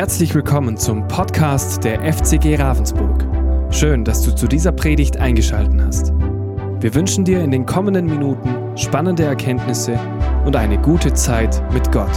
[0.00, 3.22] Herzlich willkommen zum Podcast der FCG Ravensburg.
[3.70, 6.12] Schön, dass du zu dieser Predigt eingeschaltet hast.
[6.80, 10.00] Wir wünschen dir in den kommenden Minuten spannende Erkenntnisse
[10.46, 12.14] und eine gute Zeit mit Gott.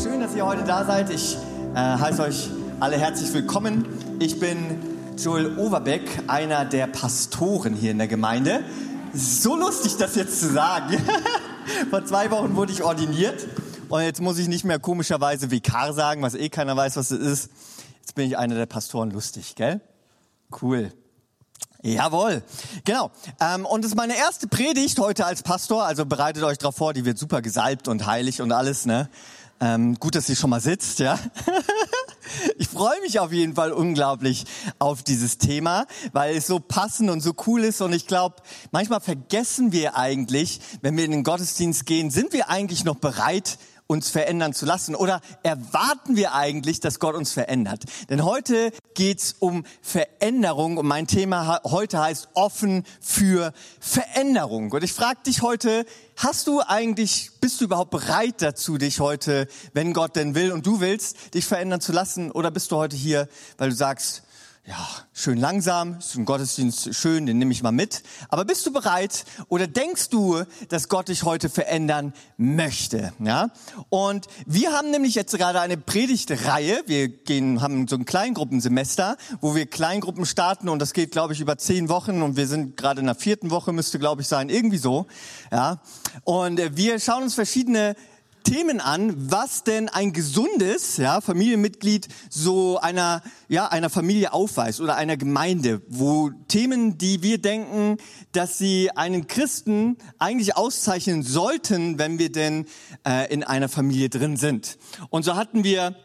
[0.00, 1.10] Schön, dass ihr heute da seid.
[1.10, 1.36] Ich
[1.74, 2.48] äh, heiße euch
[2.78, 3.86] alle herzlich willkommen.
[4.20, 4.78] Ich bin
[5.18, 8.60] Joel Overbeck, einer der Pastoren hier in der Gemeinde.
[9.12, 10.96] So lustig, das jetzt zu sagen.
[11.90, 13.48] Vor zwei Wochen wurde ich ordiniert
[13.88, 17.20] und jetzt muss ich nicht mehr komischerweise Vikar sagen, was eh keiner weiß, was es
[17.20, 17.50] ist.
[18.00, 19.80] Jetzt bin ich einer der Pastoren lustig, gell?
[20.60, 20.92] Cool.
[21.82, 22.42] Jawohl,
[22.84, 23.10] genau.
[23.40, 26.92] Ähm, und es ist meine erste Predigt heute als Pastor, also bereitet euch darauf vor,
[26.94, 29.08] die wird super gesalbt und heilig und alles, ne?
[29.60, 31.18] Ähm, gut, dass sie schon mal sitzt, ja.
[32.58, 34.44] ich freue mich auf jeden Fall unglaublich
[34.78, 37.80] auf dieses Thema, weil es so passend und so cool ist.
[37.80, 38.36] Und ich glaube,
[38.70, 43.58] manchmal vergessen wir eigentlich, wenn wir in den Gottesdienst gehen, sind wir eigentlich noch bereit,
[43.86, 44.94] uns verändern zu lassen?
[44.94, 47.84] Oder erwarten wir eigentlich, dass Gott uns verändert?
[48.10, 54.72] Denn heute geht's um Veränderung und mein Thema heute heißt offen für Veränderung.
[54.72, 59.48] Und ich frage dich heute, hast du eigentlich, bist du überhaupt bereit dazu, dich heute,
[59.72, 62.30] wenn Gott denn will und du willst, dich verändern zu lassen?
[62.30, 64.22] Oder bist du heute hier, weil du sagst,
[64.68, 68.02] ja, schön langsam, ist ein Gottesdienst schön, den nehme ich mal mit.
[68.28, 73.12] Aber bist du bereit oder denkst du, dass Gott dich heute verändern möchte?
[73.20, 73.50] Ja?
[73.90, 76.82] Und wir haben nämlich jetzt gerade eine Predigtreihe.
[76.86, 81.40] Wir gehen, haben so ein Kleingruppensemester, wo wir Kleingruppen starten und das geht, glaube ich,
[81.40, 84.48] über zehn Wochen und wir sind gerade in der vierten Woche, müsste, glaube ich, sein,
[84.48, 85.06] irgendwie so.
[85.52, 85.80] Ja?
[86.24, 87.94] Und äh, wir schauen uns verschiedene
[88.46, 94.94] Themen an, was denn ein gesundes ja, Familienmitglied so einer, ja, einer Familie aufweist oder
[94.94, 97.96] einer Gemeinde, wo Themen, die wir denken,
[98.30, 102.66] dass sie einen Christen eigentlich auszeichnen sollten, wenn wir denn
[103.04, 104.78] äh, in einer Familie drin sind.
[105.10, 105.96] Und so hatten wir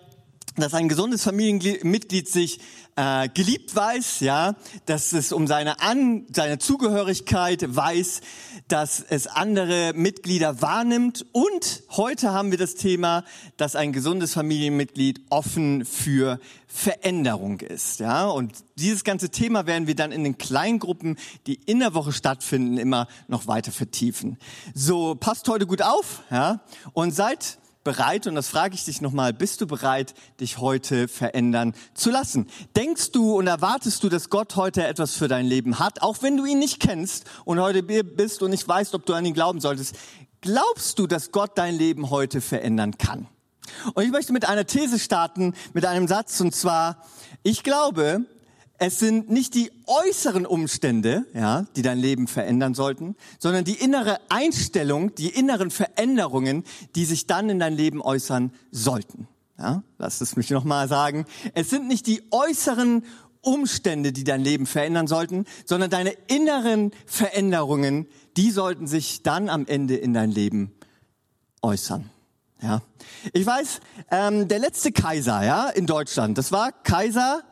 [0.58, 2.60] dass ein gesundes Familienmitglied sich
[2.96, 8.22] äh, geliebt weiß, ja, dass es um seine An seine Zugehörigkeit weiß,
[8.68, 11.26] dass es andere Mitglieder wahrnimmt.
[11.32, 13.24] Und heute haben wir das Thema,
[13.58, 19.96] dass ein gesundes Familienmitglied offen für Veränderung ist, ja, und dieses ganze Thema werden wir
[19.96, 24.38] dann in den Kleingruppen, die in der Woche stattfinden, immer noch weiter vertiefen.
[24.74, 26.62] So passt heute gut auf, ja,
[26.94, 31.74] und seid bereit, und das frage ich dich nochmal, bist du bereit, dich heute verändern
[31.94, 32.48] zu lassen?
[32.76, 36.38] Denkst du und erwartest du, dass Gott heute etwas für dein Leben hat, auch wenn
[36.38, 39.60] du ihn nicht kennst und heute bist und nicht weißt, ob du an ihn glauben
[39.60, 39.96] solltest?
[40.42, 43.28] Glaubst du, dass Gott dein Leben heute verändern kann?
[43.94, 47.06] Und ich möchte mit einer These starten, mit einem Satz, und zwar,
[47.44, 48.26] ich glaube,
[48.82, 54.20] es sind nicht die äußeren Umstände, ja, die dein Leben verändern sollten, sondern die innere
[54.30, 56.64] Einstellung, die inneren Veränderungen,
[56.96, 59.28] die sich dann in dein Leben äußern sollten.
[59.60, 61.26] Ja, lass es mich nochmal sagen.
[61.54, 63.06] Es sind nicht die äußeren
[63.42, 69.68] Umstände, die dein Leben verändern sollten, sondern deine inneren Veränderungen, die sollten sich dann am
[69.68, 70.72] Ende in dein Leben
[71.62, 72.10] äußern.
[72.64, 72.82] Ja,
[73.32, 77.44] ich weiß, ähm, der letzte Kaiser, ja, in Deutschland, das war Kaiser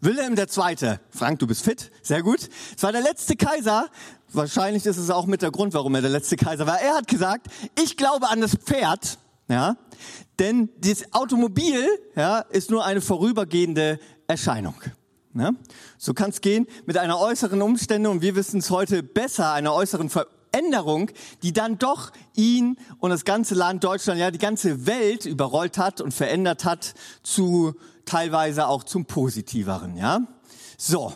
[0.00, 0.98] Wilhelm II.
[1.10, 2.48] Frank, du bist fit, sehr gut.
[2.76, 3.88] Es war der letzte Kaiser.
[4.32, 6.80] Wahrscheinlich ist es auch mit der Grund, warum er der letzte Kaiser war.
[6.80, 7.46] Er hat gesagt,
[7.82, 9.18] ich glaube an das Pferd,
[9.48, 9.76] ja,
[10.38, 14.74] denn das Automobil, ja, ist nur eine vorübergehende Erscheinung.
[15.34, 15.52] Ja?
[15.96, 19.72] So kann es gehen mit einer äußeren Umstände und wir wissen es heute besser, einer
[19.72, 21.10] äußeren Veränderung,
[21.42, 26.00] die dann doch ihn und das ganze Land Deutschland, ja, die ganze Welt überrollt hat
[26.00, 27.74] und verändert hat zu
[28.06, 30.20] teilweise auch zum Positiveren, ja.
[30.78, 31.12] So,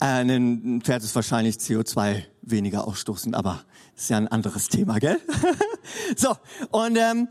[0.00, 3.64] äh, ein Pferd ist wahrscheinlich CO2 weniger ausstoßend, aber
[3.96, 5.18] ist ja ein anderes Thema, gell?
[6.16, 6.36] so,
[6.70, 7.28] und ähm,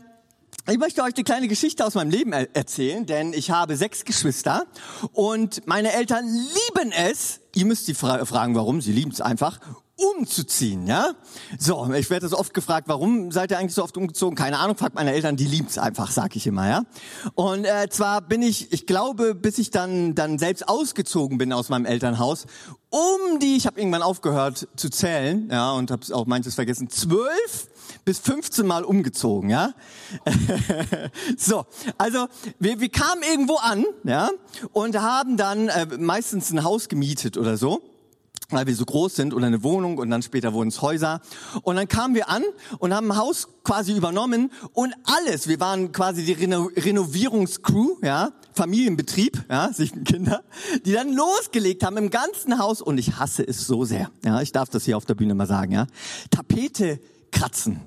[0.68, 4.04] ich möchte euch eine kleine Geschichte aus meinem Leben er erzählen, denn ich habe sechs
[4.04, 4.66] Geschwister
[5.12, 7.40] und meine Eltern lieben es.
[7.54, 8.80] Ihr müsst sie fra fragen, warum.
[8.80, 9.60] Sie lieben es einfach
[9.96, 11.14] umzuziehen, ja?
[11.58, 14.36] So, ich werde so oft gefragt, warum seid ihr eigentlich so oft umgezogen?
[14.36, 16.82] Keine Ahnung, fragt meine Eltern, die lieben's einfach, sag ich immer, ja?
[17.34, 21.70] Und äh, zwar bin ich, ich glaube, bis ich dann dann selbst ausgezogen bin aus
[21.70, 22.44] meinem Elternhaus,
[22.90, 27.68] um die, ich habe irgendwann aufgehört zu zählen, ja, und habe auch manches vergessen, zwölf
[28.04, 29.72] bis 15 Mal umgezogen, ja.
[31.38, 31.64] so,
[31.96, 32.26] also
[32.58, 34.30] wir, wir kamen irgendwo an, ja,
[34.72, 37.95] und haben dann äh, meistens ein Haus gemietet oder so
[38.50, 41.20] weil wir so groß sind und eine Wohnung und dann später wurden es Häuser.
[41.62, 42.44] Und dann kamen wir an
[42.78, 45.48] und haben ein Haus quasi übernommen und alles.
[45.48, 50.42] Wir waren quasi die Reno Renovierungscrew, ja, Familienbetrieb, ja, sieben Kinder,
[50.84, 54.10] die dann losgelegt haben im ganzen Haus und ich hasse es so sehr.
[54.24, 55.86] Ja, ich darf das hier auf der Bühne mal sagen, ja.
[56.30, 57.00] Tapete
[57.32, 57.80] kratzen.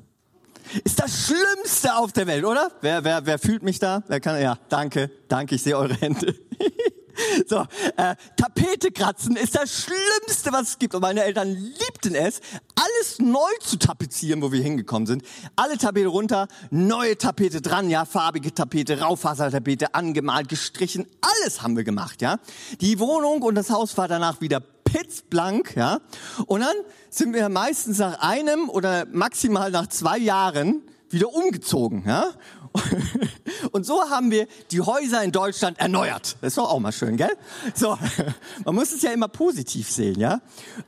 [0.83, 2.71] ist das Schlimmste auf der Welt, oder?
[2.81, 4.03] Wer, wer, wer fühlt mich da?
[4.07, 4.41] Wer kann?
[4.41, 6.35] Ja, danke, danke, ich sehe eure Hände.
[7.47, 7.65] So,
[7.97, 10.95] äh, Tapete kratzen ist das Schlimmste, was es gibt.
[10.95, 12.41] Und meine Eltern liebten es,
[12.75, 15.23] alles neu zu tapezieren, wo wir hingekommen sind.
[15.55, 21.83] Alle Tapete runter, neue Tapete dran, ja, farbige Tapete, Raufasertapete, angemalt, gestrichen, alles haben wir
[21.83, 22.37] gemacht, ja.
[22.81, 25.99] Die Wohnung und das Haus war danach wieder pitzblank, ja.
[26.45, 26.75] Und dann
[27.09, 32.31] sind wir meistens nach einem oder maximal nach zwei Jahren wieder umgezogen, ja.
[33.71, 36.37] Und so haben wir die Häuser in Deutschland erneuert.
[36.41, 37.31] Das ist doch auch mal schön, gell?
[37.73, 37.97] So,
[38.65, 40.41] man muss es ja immer positiv sehen, ja?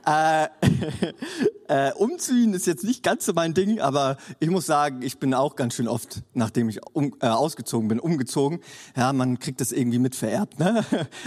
[0.06, 0.48] Äh,
[1.68, 5.34] äh, umziehen ist jetzt nicht ganz so mein Ding, aber ich muss sagen, ich bin
[5.34, 8.60] auch ganz schön oft, nachdem ich um, äh, ausgezogen bin, umgezogen.
[8.96, 10.84] Ja, man kriegt das irgendwie mit vererbt, ne?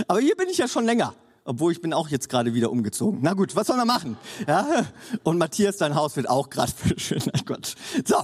[0.07, 1.13] Aber hier bin ich ja schon länger
[1.45, 3.19] obwohl ich bin auch jetzt gerade wieder umgezogen.
[3.21, 4.17] Na gut, was soll man machen?
[4.47, 4.87] Ja?
[5.23, 7.21] Und Matthias, dein Haus wird auch gerade schön.
[7.31, 7.75] Nein, Gott.
[8.03, 8.15] So,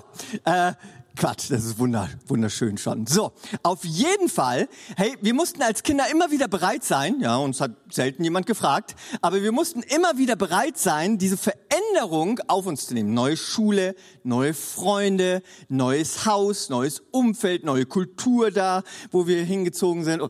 [0.43, 0.73] äh,
[1.17, 3.05] Quatsch, das ist wunder, wunderschön schon.
[3.05, 7.59] So, auf jeden Fall, hey, wir mussten als Kinder immer wieder bereit sein, ja, uns
[7.59, 12.87] hat selten jemand gefragt, aber wir mussten immer wieder bereit sein, diese Veränderung auf uns
[12.87, 13.13] zu nehmen.
[13.13, 20.21] Neue Schule, neue Freunde, neues Haus, neues Umfeld, neue Kultur da, wo wir hingezogen sind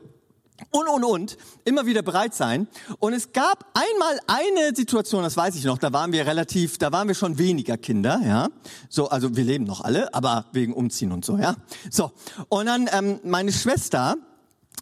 [0.69, 2.67] und, und, und, immer wieder bereit sein.
[2.99, 6.91] Und es gab einmal eine Situation, das weiß ich noch, da waren wir relativ, da
[6.91, 8.49] waren wir schon weniger Kinder, ja.
[8.89, 11.55] So, also wir leben noch alle, aber wegen Umziehen und so, ja.
[11.89, 12.11] So,
[12.49, 14.17] und dann ähm, meine Schwester,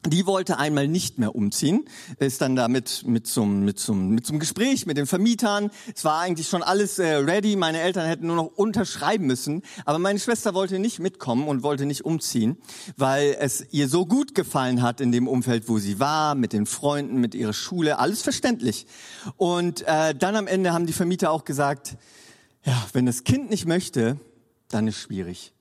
[0.07, 1.85] die wollte einmal nicht mehr umziehen,
[2.19, 5.71] ist dann damit mit zum mit zum mit zum Gespräch mit den Vermietern.
[5.93, 7.55] Es war eigentlich schon alles äh, ready.
[7.55, 11.85] Meine Eltern hätten nur noch unterschreiben müssen, aber meine Schwester wollte nicht mitkommen und wollte
[11.85, 12.57] nicht umziehen,
[12.95, 16.65] weil es ihr so gut gefallen hat in dem Umfeld, wo sie war, mit den
[16.65, 18.85] Freunden, mit ihrer Schule, alles verständlich.
[19.35, 21.97] Und äh, dann am Ende haben die Vermieter auch gesagt,
[22.63, 24.17] ja, wenn das Kind nicht möchte,
[24.69, 25.53] dann ist schwierig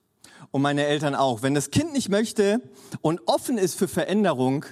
[0.51, 1.41] und meine Eltern auch.
[1.41, 2.61] Wenn das Kind nicht möchte
[3.01, 4.65] und offen ist für Veränderung,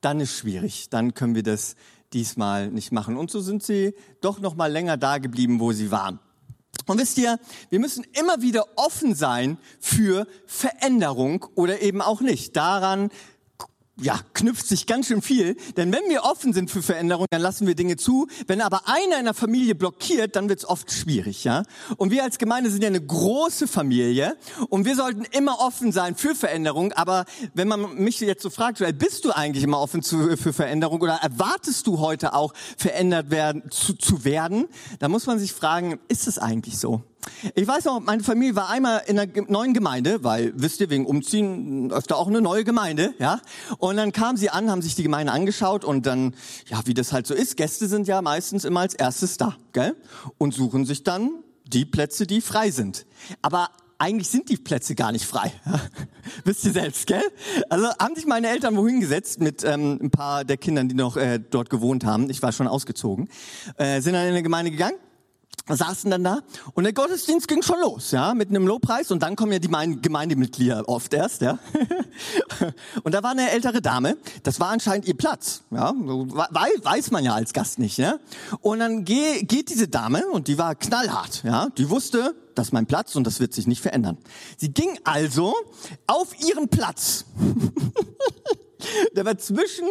[0.00, 0.88] dann ist schwierig.
[0.90, 1.76] Dann können wir das
[2.12, 3.16] diesmal nicht machen.
[3.16, 6.18] Und so sind sie doch noch mal länger da geblieben, wo sie waren.
[6.86, 7.38] Und wisst ihr,
[7.68, 12.56] wir müssen immer wieder offen sein für Veränderung oder eben auch nicht.
[12.56, 13.10] Daran
[14.02, 15.56] ja, knüpft sich ganz schön viel.
[15.76, 18.26] Denn wenn wir offen sind für Veränderung, dann lassen wir Dinge zu.
[18.46, 21.62] Wenn aber einer in der Familie blockiert, dann wird es oft schwierig, ja.
[21.96, 24.36] Und wir als Gemeinde sind ja eine große Familie
[24.68, 26.92] und wir sollten immer offen sein für Veränderung.
[26.92, 27.24] Aber
[27.54, 31.14] wenn man mich jetzt so fragt, bist du eigentlich immer offen zu, für Veränderung oder
[31.14, 34.66] erwartest du heute auch verändert werden, zu, zu werden?
[34.98, 37.02] Da muss man sich fragen, ist es eigentlich so?
[37.54, 41.06] Ich weiß noch, meine Familie war einmal in einer neuen Gemeinde, weil, wisst ihr, wegen
[41.06, 43.40] Umziehen öfter auch eine neue Gemeinde, ja.
[43.78, 46.34] Und dann kamen sie an, haben sich die Gemeinde angeschaut und dann,
[46.66, 49.96] ja, wie das halt so ist, Gäste sind ja meistens immer als erstes da, gell?
[50.38, 51.30] Und suchen sich dann
[51.66, 53.06] die Plätze, die frei sind.
[53.42, 53.68] Aber
[53.98, 55.52] eigentlich sind die Plätze gar nicht frei.
[56.44, 57.22] Wisst ihr selbst, gell?
[57.68, 61.16] Also haben sich meine Eltern wohin gesetzt mit ähm, ein paar der Kindern, die noch
[61.16, 62.30] äh, dort gewohnt haben.
[62.30, 63.28] Ich war schon ausgezogen.
[63.76, 64.96] Äh, sind dann in eine Gemeinde gegangen
[65.76, 66.40] saßen dann da
[66.74, 69.68] und der Gottesdienst ging schon los, ja, mit einem Lobpreis und dann kommen ja die
[69.68, 71.58] Gemeindemitglieder oft erst, ja.
[73.02, 77.34] Und da war eine ältere Dame, das war anscheinend ihr Platz, ja, weiß man ja
[77.34, 78.18] als Gast nicht, ja.
[78.60, 82.86] Und dann geht diese Dame und die war knallhart, ja, die wusste, das ist mein
[82.86, 84.18] Platz und das wird sich nicht verändern.
[84.58, 85.54] Sie ging also
[86.06, 87.24] auf ihren Platz.
[89.16, 89.86] der war zwischen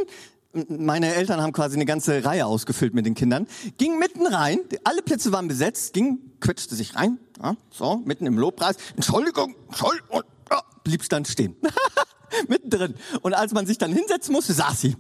[0.54, 5.02] meine Eltern haben quasi eine ganze Reihe ausgefüllt mit den Kindern, ging mitten rein, alle
[5.02, 10.64] Plätze waren besetzt, ging, quetschte sich rein, ja, so, mitten im Lobpreis, Entschuldigung, Entschuldigung, ja,
[10.84, 11.56] blieb dann stehen.
[12.48, 12.94] Mittendrin.
[13.22, 14.96] Und als man sich dann hinsetzen musste, saß sie.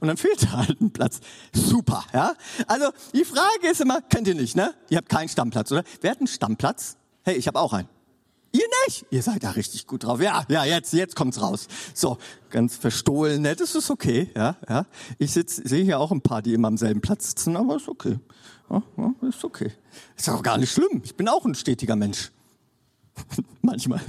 [0.00, 1.20] Und dann fehlte halt ein Platz.
[1.50, 2.34] Super, ja.
[2.66, 4.74] Also, die Frage ist immer, kennt ihr nicht, ne?
[4.90, 5.82] Ihr habt keinen Stammplatz, oder?
[6.02, 6.98] Wer hat einen Stammplatz?
[7.22, 7.88] Hey, ich habe auch einen.
[8.52, 9.04] Ihr nicht?
[9.10, 10.20] Ihr seid da richtig gut drauf.
[10.20, 11.66] Ja, ja, jetzt, jetzt kommt's raus.
[11.94, 12.16] So,
[12.50, 14.86] ganz verstohlen, nett, das ist okay, ja, ja.
[15.18, 18.18] Ich sehe hier auch ein paar, die immer am selben Platz sitzen, aber ist okay.
[18.70, 19.72] Ja, ja, ist okay.
[20.16, 21.02] Ist auch gar nicht schlimm.
[21.04, 22.30] Ich bin auch ein stetiger Mensch.
[23.62, 24.00] Manchmal.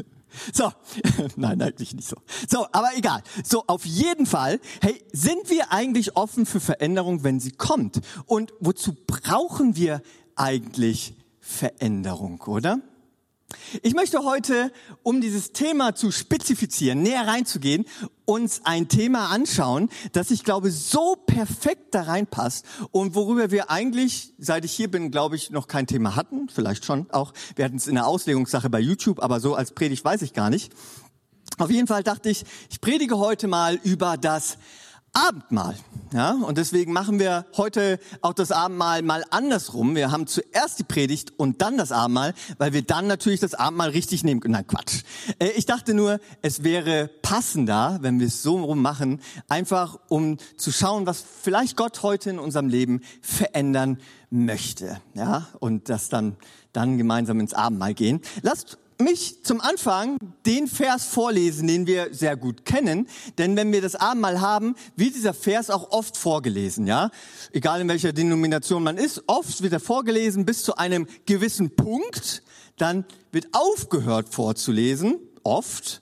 [0.54, 0.72] So,
[1.36, 2.18] nein, eigentlich nicht so.
[2.48, 3.24] So, aber egal.
[3.44, 8.00] So, auf jeden Fall, hey, sind wir eigentlich offen für Veränderung, wenn sie kommt?
[8.26, 10.02] Und wozu brauchen wir
[10.36, 12.80] eigentlich Veränderung, oder?
[13.82, 14.72] Ich möchte heute,
[15.04, 17.86] um dieses Thema zu spezifizieren, näher reinzugehen,
[18.26, 24.34] uns ein Thema anschauen, das ich glaube so perfekt da reinpasst und worüber wir eigentlich,
[24.38, 26.50] seit ich hier bin, glaube ich, noch kein Thema hatten.
[26.50, 27.34] Vielleicht schon auch.
[27.56, 30.50] Wir hatten es in der Auslegungssache bei YouTube, aber so als Predigt weiß ich gar
[30.50, 30.72] nicht.
[31.58, 34.58] Auf jeden Fall dachte ich, ich predige heute mal über das
[35.14, 35.76] Abendmahl.
[36.12, 39.96] Ja, und deswegen machen wir heute auch das Abendmahl mal andersrum.
[39.96, 43.90] Wir haben zuerst die Predigt und dann das Abendmahl, weil wir dann natürlich das Abendmahl
[43.90, 44.42] richtig nehmen.
[44.46, 45.04] Nein, Quatsch.
[45.38, 50.38] Äh, ich dachte nur, es wäre passender, wenn wir es so rum machen, einfach um
[50.58, 54.00] zu schauen, was vielleicht Gott heute in unserem Leben verändern
[54.32, 55.00] möchte.
[55.14, 56.38] Ja, und das dann,
[56.74, 58.22] dann gemeinsam ins Abendmahl gehen.
[58.42, 63.08] Lasst mich zum Anfang den Vers vorlesen, den wir sehr gut kennen.
[63.38, 67.10] Denn wenn wir das Abendmahl haben, wird dieser Vers auch oft vorgelesen, ja.
[67.54, 72.44] Egal in welcher Denomination man ist, oft wird er vorgelesen bis zu einem gewissen Punkt.
[72.78, 76.02] Dann wird aufgehört vorzulesen, oft.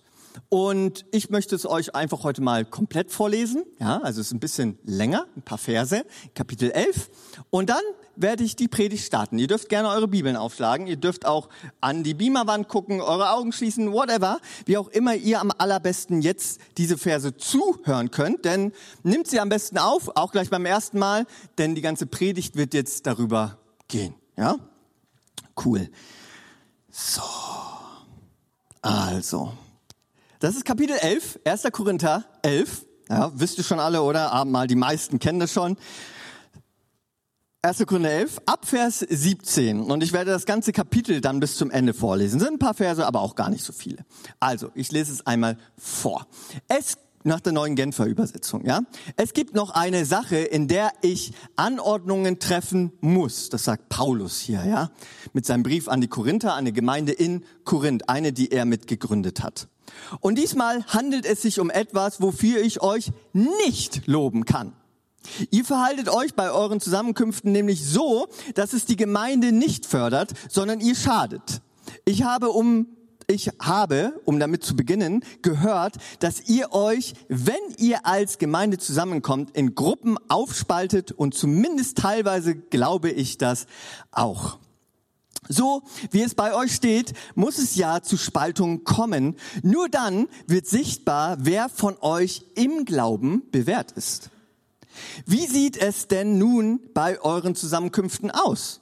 [0.50, 3.64] Und ich möchte es euch einfach heute mal komplett vorlesen.
[3.80, 7.10] Ja, also es ist ein bisschen länger, ein paar Verse, Kapitel 11.
[7.50, 7.82] Und dann
[8.16, 9.38] werde ich die Predigt starten.
[9.38, 10.88] Ihr dürft gerne eure Bibeln aufschlagen.
[10.88, 11.50] Ihr dürft auch
[11.82, 14.40] an die Beamerwand gucken, eure Augen schließen, whatever.
[14.66, 18.46] Wie auch immer ihr am allerbesten jetzt diese Verse zuhören könnt.
[18.46, 21.26] Denn nimmt sie am besten auf, auch gleich beim ersten Mal,
[21.58, 24.16] denn die ganze Predigt wird jetzt darüber gehen.
[24.36, 24.58] Ja?
[25.64, 25.90] Cool.
[26.90, 27.22] So.
[28.82, 29.54] Also.
[30.40, 31.64] Das ist Kapitel 11, 1.
[31.72, 32.86] Korinther 11.
[33.10, 34.32] Ja, wisst ihr schon alle, oder?
[34.32, 35.78] Abendmahl, die meisten kennen das schon.
[37.64, 37.84] 1.
[37.88, 39.82] Korinther 11, ab Vers 17.
[39.82, 42.40] Und ich werde das ganze Kapitel dann bis zum Ende vorlesen.
[42.40, 44.06] Sind ein paar Verse, aber auch gar nicht so viele.
[44.40, 46.28] Also, ich lese es einmal vor.
[46.68, 48.82] Es nach der neuen Genfer Übersetzung, ja.
[49.16, 53.50] Es gibt noch eine Sache, in der ich Anordnungen treffen muss.
[53.50, 54.92] Das sagt Paulus hier, ja.
[55.34, 59.68] Mit seinem Brief an die Korinther, eine Gemeinde in Korinth, eine, die er mitgegründet hat.
[60.20, 64.74] Und diesmal handelt es sich um etwas, wofür ich euch nicht loben kann.
[65.52, 70.80] Ihr verhaltet euch bei euren Zusammenkünften nämlich so, dass es die Gemeinde nicht fördert, sondern
[70.80, 71.62] ihr schadet.
[72.06, 72.88] Ich habe um
[73.30, 79.52] ich habe, um damit zu beginnen, gehört, dass ihr euch, wenn ihr als Gemeinde zusammenkommt,
[79.54, 83.68] in Gruppen aufspaltet und zumindest teilweise glaube ich das
[84.12, 84.60] auch.
[85.50, 89.36] So wie es bei euch steht, muss es ja zu Spaltungen kommen.
[89.64, 94.30] Nur dann wird sichtbar, wer von euch im Glauben bewährt ist.
[95.26, 98.82] Wie sieht es denn nun bei euren Zusammenkünften aus?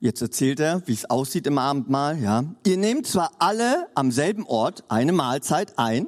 [0.00, 2.44] Jetzt erzählt er, wie es aussieht im Abendmahl, ja.
[2.64, 6.06] Ihr nehmt zwar alle am selben Ort eine Mahlzeit ein,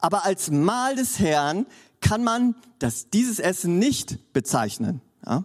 [0.00, 1.66] aber als Mahl des Herrn
[2.00, 5.44] kann man das, dieses Essen nicht bezeichnen, ja.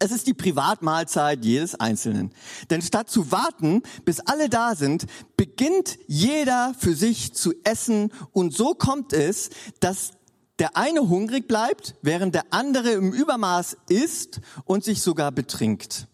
[0.00, 2.32] Es ist die Privatmahlzeit jedes Einzelnen.
[2.70, 5.06] Denn statt zu warten, bis alle da sind,
[5.36, 10.12] beginnt jeder für sich zu essen und so kommt es, dass
[10.58, 16.06] der eine hungrig bleibt, während der andere im Übermaß isst und sich sogar betrinkt.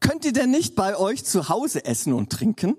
[0.00, 2.76] Könnt ihr denn nicht bei euch zu Hause essen und trinken?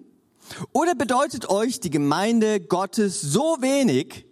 [0.74, 4.26] Oder bedeutet euch die Gemeinde Gottes so wenig,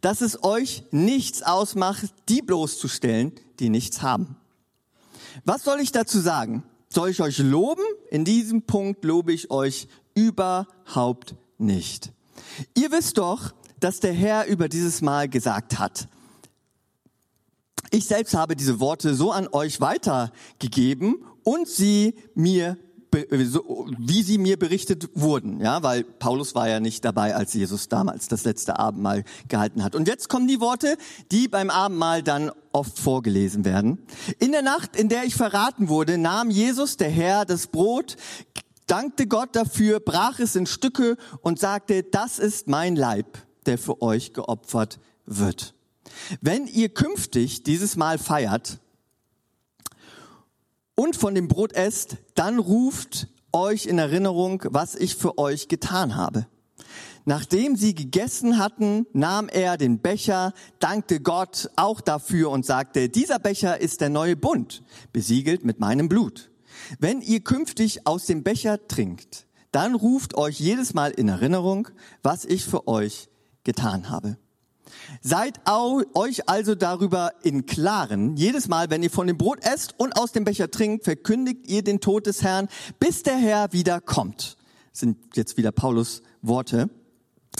[0.00, 4.36] dass es euch nichts ausmacht, die bloßzustellen, die nichts haben?
[5.44, 6.62] Was soll ich dazu sagen?
[6.88, 7.82] Soll ich euch loben?
[8.10, 12.12] In diesem Punkt lobe ich euch überhaupt nicht.
[12.74, 16.08] Ihr wisst doch, dass der Herr über dieses Mal gesagt hat.
[17.90, 22.78] Ich selbst habe diese Worte so an euch weitergegeben und sie mir
[23.12, 28.28] wie sie mir berichtet wurden, ja, weil Paulus war ja nicht dabei, als Jesus damals
[28.28, 29.94] das letzte Abendmahl gehalten hat.
[29.94, 30.96] Und jetzt kommen die Worte,
[31.30, 33.98] die beim Abendmahl dann oft vorgelesen werden.
[34.38, 38.16] In der Nacht, in der ich verraten wurde, nahm Jesus, der Herr, das Brot,
[38.86, 44.02] dankte Gott dafür, brach es in Stücke und sagte, das ist mein Leib, der für
[44.02, 45.74] euch geopfert wird.
[46.40, 48.80] Wenn ihr künftig dieses Mal feiert,
[51.02, 56.14] und von dem Brot esst, dann ruft euch in Erinnerung, was ich für euch getan
[56.14, 56.46] habe.
[57.24, 63.40] Nachdem sie gegessen hatten, nahm er den Becher, dankte Gott auch dafür und sagte, dieser
[63.40, 66.52] Becher ist der neue Bund, besiegelt mit meinem Blut.
[67.00, 71.88] Wenn ihr künftig aus dem Becher trinkt, dann ruft euch jedes Mal in Erinnerung,
[72.22, 73.28] was ich für euch
[73.64, 74.36] getan habe.
[75.20, 78.36] Seid euch also darüber in Klaren.
[78.36, 81.82] Jedes Mal, wenn ihr von dem Brot esst und aus dem Becher trinkt, verkündigt ihr
[81.82, 82.68] den Tod des Herrn,
[82.98, 84.56] bis der Herr wieder kommt.
[84.90, 86.90] Das sind jetzt wieder Paulus Worte.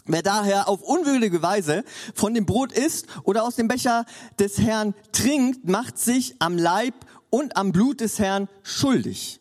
[0.04, 1.84] Wer daher auf unwürdige Weise
[2.14, 4.04] von dem Brot isst oder aus dem Becher
[4.38, 6.94] des Herrn trinkt, macht sich am Leib
[7.30, 9.40] und am Blut des Herrn schuldig.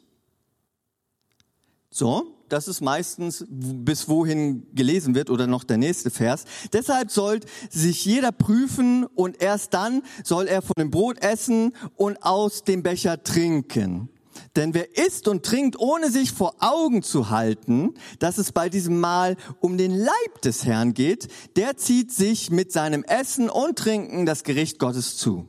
[1.90, 6.44] So, das ist meistens bis wohin gelesen wird oder noch der nächste Vers.
[6.74, 7.40] Deshalb soll
[7.70, 12.84] sich jeder prüfen und erst dann soll er von dem Brot essen und aus dem
[12.84, 14.10] Becher trinken.
[14.56, 19.00] Denn wer isst und trinkt, ohne sich vor Augen zu halten, dass es bei diesem
[19.00, 24.26] Mahl um den Leib des Herrn geht, der zieht sich mit seinem Essen und Trinken
[24.26, 25.48] das Gericht Gottes zu.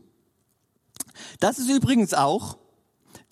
[1.41, 2.59] Das ist übrigens auch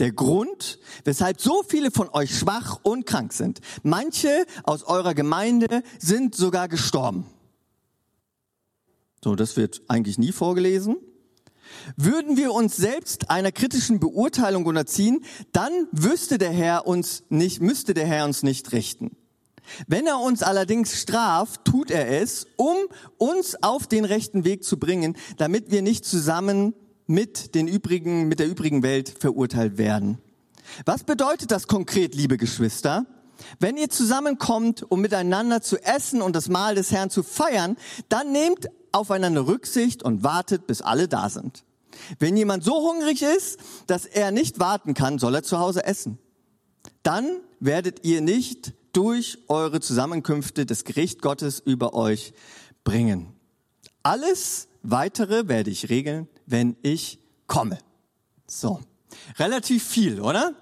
[0.00, 3.60] der Grund, weshalb so viele von euch schwach und krank sind.
[3.82, 7.26] Manche aus eurer Gemeinde sind sogar gestorben.
[9.22, 10.96] So, das wird eigentlich nie vorgelesen.
[11.96, 17.94] Würden wir uns selbst einer kritischen Beurteilung unterziehen, dann wüsste der Herr uns nicht, müsste
[17.94, 19.16] der Herr uns nicht richten.
[19.86, 22.76] Wenn er uns allerdings straft, tut er es, um
[23.18, 26.74] uns auf den rechten Weg zu bringen, damit wir nicht zusammen
[27.10, 30.18] mit den übrigen, mit der übrigen Welt verurteilt werden.
[30.86, 33.04] Was bedeutet das konkret, liebe Geschwister?
[33.58, 37.76] Wenn ihr zusammenkommt, um miteinander zu essen und das Mahl des Herrn zu feiern,
[38.08, 41.64] dann nehmt aufeinander Rücksicht und wartet, bis alle da sind.
[42.20, 46.18] Wenn jemand so hungrig ist, dass er nicht warten kann, soll er zu Hause essen.
[47.02, 52.34] Dann werdet ihr nicht durch eure Zusammenkünfte das Gericht Gottes über euch
[52.84, 53.32] bringen.
[54.04, 57.78] Alles weitere werde ich regeln, wenn ich komme.
[58.46, 58.80] So.
[59.38, 60.54] Relativ viel, oder?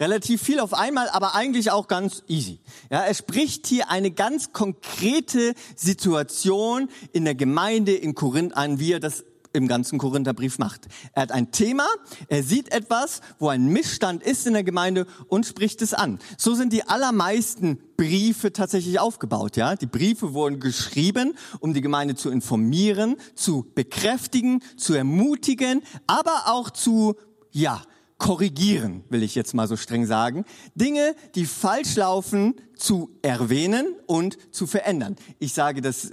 [0.00, 2.60] Relativ viel auf einmal, aber eigentlich auch ganz easy.
[2.90, 8.92] Ja, er spricht hier eine ganz konkrete Situation in der Gemeinde in Korinth an, wie
[8.92, 10.86] er das im ganzen Korintherbrief macht.
[11.12, 11.86] Er hat ein Thema,
[12.28, 16.18] er sieht etwas, wo ein Missstand ist in der Gemeinde und spricht es an.
[16.36, 19.76] So sind die allermeisten Briefe tatsächlich aufgebaut, ja?
[19.76, 26.70] Die Briefe wurden geschrieben, um die Gemeinde zu informieren, zu bekräftigen, zu ermutigen, aber auch
[26.70, 27.14] zu,
[27.50, 27.82] ja,
[28.18, 30.44] korrigieren, will ich jetzt mal so streng sagen.
[30.74, 35.16] Dinge, die falsch laufen, zu erwähnen und zu verändern.
[35.38, 36.12] Ich sage das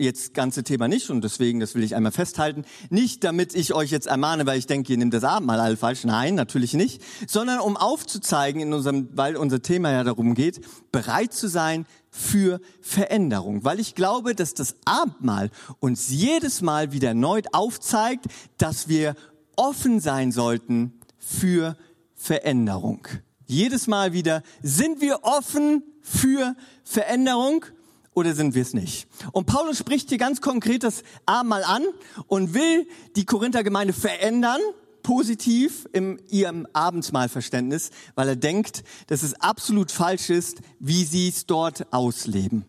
[0.00, 3.90] jetzt ganze Thema nicht und deswegen, das will ich einmal festhalten, nicht damit ich euch
[3.90, 6.04] jetzt ermahne, weil ich denke, ihr nehmt das Abendmahl alle falsch.
[6.04, 11.32] Nein, natürlich nicht, sondern um aufzuzeigen in unserem, weil unser Thema ja darum geht, bereit
[11.32, 17.54] zu sein für Veränderung, weil ich glaube, dass das Abendmahl uns jedes Mal wieder erneut
[17.54, 18.26] aufzeigt,
[18.58, 19.14] dass wir
[19.56, 21.76] offen sein sollten für
[22.14, 23.06] Veränderung.
[23.46, 26.54] Jedes Mal wieder sind wir offen für
[26.84, 27.64] Veränderung
[28.14, 29.06] oder sind wir es nicht?
[29.32, 31.84] Und Paulus spricht hier ganz konkret das Abendmahl an
[32.26, 32.86] und will
[33.16, 34.60] die Korinther-Gemeinde verändern,
[35.02, 41.46] positiv im ihrem Abendmahlverständnis, weil er denkt, dass es absolut falsch ist, wie sie es
[41.46, 42.66] dort ausleben.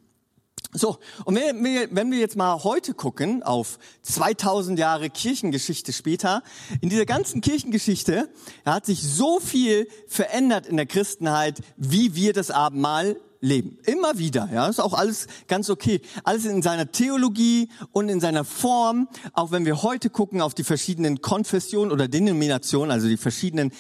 [0.74, 6.44] So, und wenn wir, wenn wir jetzt mal heute gucken auf 2000 Jahre Kirchengeschichte später,
[6.80, 8.30] in dieser ganzen Kirchengeschichte
[8.66, 13.80] hat sich so viel verändert in der Christenheit, wie wir das Abendmahl leben.
[13.84, 16.00] Immer wieder, ja, ist auch alles ganz okay.
[16.24, 19.10] Alles in seiner Theologie und in seiner Form.
[19.34, 23.72] Auch wenn wir heute gucken auf die verschiedenen Konfessionen oder Denominationen, also die verschiedenen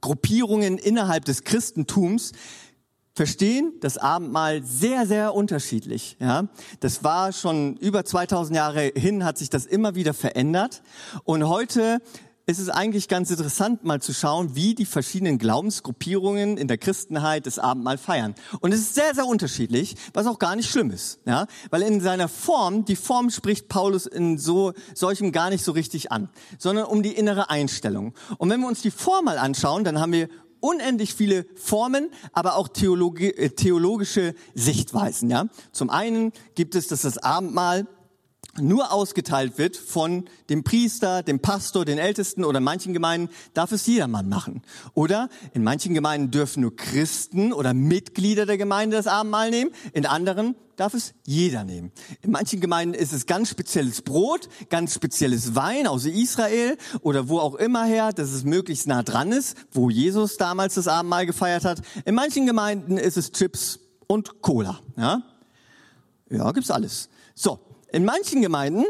[0.00, 2.32] Gruppierungen innerhalb des Christentums,
[3.14, 6.16] verstehen das Abendmahl sehr, sehr unterschiedlich.
[6.18, 6.48] Ja,
[6.80, 10.82] das war schon über 2000 Jahre hin, hat sich das immer wieder verändert.
[11.22, 12.00] Und heute
[12.46, 17.46] ist es eigentlich ganz interessant, mal zu schauen, wie die verschiedenen Glaubensgruppierungen in der Christenheit
[17.46, 18.34] das Abendmahl feiern.
[18.60, 21.20] Und es ist sehr, sehr unterschiedlich, was auch gar nicht schlimm ist.
[21.24, 21.46] Ja?
[21.70, 26.12] Weil in seiner Form, die Form spricht Paulus in so solchem gar nicht so richtig
[26.12, 26.28] an,
[26.58, 28.12] sondern um die innere Einstellung.
[28.36, 30.28] Und wenn wir uns die Form mal anschauen, dann haben wir
[30.60, 35.30] unendlich viele Formen, aber auch Theologi äh, theologische Sichtweisen.
[35.30, 35.46] Ja?
[35.72, 37.86] Zum einen gibt es, dass das Abendmahl
[38.60, 43.72] nur ausgeteilt wird von dem Priester, dem Pastor, den Ältesten oder in manchen Gemeinden darf
[43.72, 44.62] es jedermann machen.
[44.94, 50.06] Oder in manchen Gemeinden dürfen nur Christen oder Mitglieder der Gemeinde das Abendmahl nehmen, in
[50.06, 51.92] anderen darf es jeder nehmen.
[52.22, 57.38] In manchen Gemeinden ist es ganz spezielles Brot, ganz spezielles Wein aus Israel oder wo
[57.38, 61.64] auch immer her, dass es möglichst nah dran ist, wo Jesus damals das Abendmahl gefeiert
[61.64, 61.82] hat.
[62.04, 64.80] In manchen Gemeinden ist es Chips und Cola.
[64.96, 65.22] Ja,
[66.30, 67.08] ja gibt's alles.
[67.34, 67.58] So,
[67.94, 68.84] in manchen Gemeinden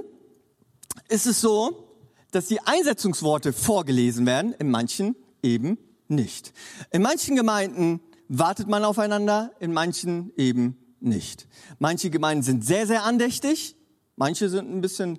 [1.10, 1.90] ist es so,
[2.30, 5.76] dass die Einsetzungsworte vorgelesen werden, in manchen eben
[6.08, 6.54] nicht.
[6.90, 11.46] In manchen Gemeinden wartet man aufeinander, in manchen eben nicht.
[11.78, 13.76] Manche Gemeinden sind sehr, sehr andächtig,
[14.16, 15.18] manche sind ein bisschen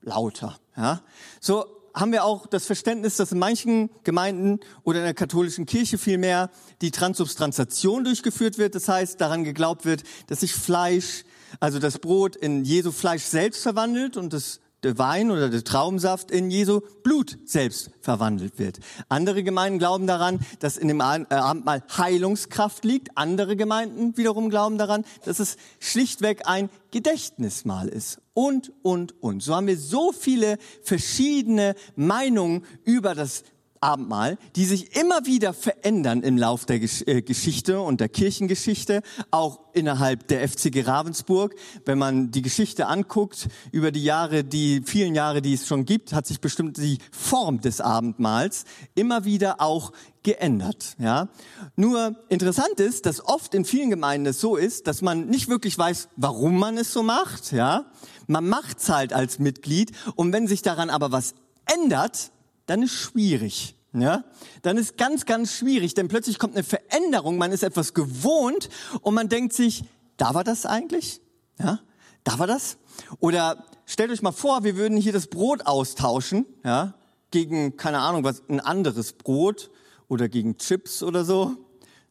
[0.00, 0.58] lauter.
[0.76, 1.00] Ja?
[1.40, 5.98] So haben wir auch das Verständnis, dass in manchen Gemeinden oder in der katholischen Kirche
[5.98, 6.50] vielmehr
[6.82, 8.74] die Transubstantiation durchgeführt wird.
[8.74, 11.24] Das heißt, daran geglaubt wird, dass sich Fleisch
[11.58, 16.30] also das Brot in Jesu Fleisch selbst verwandelt und das der Wein oder der Traubensaft
[16.30, 18.78] in Jesu Blut selbst verwandelt wird.
[19.08, 23.16] Andere Gemeinden glauben daran, dass in dem äh, Abendmahl Heilungskraft liegt.
[23.16, 28.20] Andere Gemeinden wiederum glauben daran, dass es schlichtweg ein Gedächtnismahl ist.
[28.32, 29.42] Und, und, und.
[29.42, 33.44] So haben wir so viele verschiedene Meinungen über das
[33.80, 39.60] Abendmahl, die sich immer wieder verändern im Lauf der äh, Geschichte und der Kirchengeschichte, auch
[39.72, 41.54] innerhalb der FCG Ravensburg.
[41.86, 46.12] Wenn man die Geschichte anguckt, über die Jahre, die vielen Jahre, die es schon gibt,
[46.12, 48.64] hat sich bestimmt die Form des Abendmahls
[48.94, 50.96] immer wieder auch geändert.
[50.98, 51.28] Ja?
[51.74, 55.78] Nur interessant ist, dass oft in vielen Gemeinden es so ist, dass man nicht wirklich
[55.78, 57.52] weiß, warum man es so macht.
[57.52, 57.86] Ja?
[58.26, 62.30] Man macht's halt als Mitglied und wenn sich daran aber was ändert,
[62.70, 63.74] dann ist schwierig.
[63.92, 64.22] Ja,
[64.62, 68.68] dann ist ganz, ganz schwierig, denn plötzlich kommt eine Veränderung, man ist etwas gewohnt
[69.00, 69.82] und man denkt sich,
[70.16, 71.20] da war das eigentlich?
[71.58, 71.80] Ja,
[72.22, 72.78] da war das?
[73.18, 76.94] Oder stellt euch mal vor, wir würden hier das Brot austauschen, ja,
[77.32, 79.72] gegen, keine Ahnung, was, ein anderes Brot
[80.06, 81.56] oder gegen Chips oder so.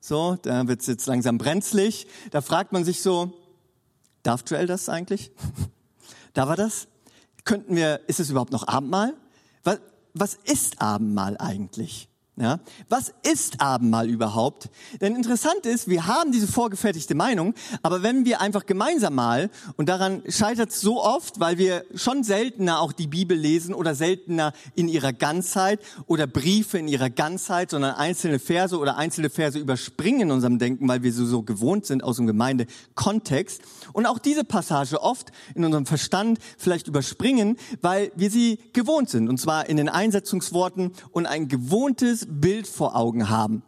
[0.01, 2.07] So, da wird's jetzt langsam brenzlig.
[2.31, 3.31] Da fragt man sich so,
[4.23, 5.31] darf Joel das eigentlich?
[6.33, 6.89] da war das?
[7.45, 9.13] Könnten wir, ist es überhaupt noch Abendmahl?
[9.63, 9.79] Was,
[10.13, 12.09] was ist Abendmahl eigentlich?
[12.41, 14.69] Ja, was ist Abendmahl überhaupt?
[15.01, 19.89] Denn interessant ist, wir haben diese vorgefertigte Meinung, aber wenn wir einfach gemeinsam mal, und
[19.89, 24.53] daran scheitert es so oft, weil wir schon seltener auch die Bibel lesen oder seltener
[24.73, 30.21] in ihrer Ganzheit oder Briefe in ihrer Ganzheit, sondern einzelne Verse oder einzelne Verse überspringen
[30.21, 33.61] in unserem Denken, weil wir so, so gewohnt sind aus dem Gemeindekontext.
[33.91, 39.27] Und auch diese Passage oft in unserem Verstand vielleicht überspringen, weil wir sie gewohnt sind.
[39.27, 43.63] Und zwar in den Einsetzungsworten und ein gewohntes Bild vor Augen haben.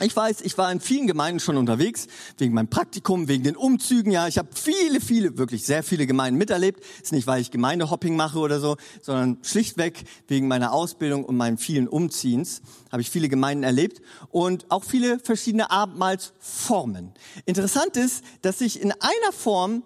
[0.00, 4.10] Ich weiß, ich war in vielen Gemeinden schon unterwegs, wegen meinem Praktikum, wegen den Umzügen.
[4.10, 6.82] Ja, ich habe viele, viele, wirklich sehr viele Gemeinden miterlebt.
[7.02, 11.58] ist nicht, weil ich Gemeindehopping mache oder so, sondern schlichtweg wegen meiner Ausbildung und meinen
[11.58, 17.12] vielen Umziehens habe ich viele Gemeinden erlebt und auch viele verschiedene Abendmahlsformen.
[17.44, 19.82] Interessant ist, dass sich in einer Form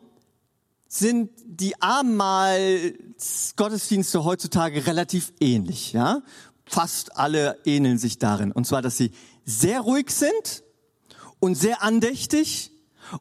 [0.88, 6.22] sind die Abendmahlsgottesdienste heutzutage relativ ähnlich, ja
[6.68, 8.52] fast alle ähneln sich darin.
[8.52, 9.12] Und zwar, dass sie
[9.44, 10.64] sehr ruhig sind
[11.38, 12.72] und sehr andächtig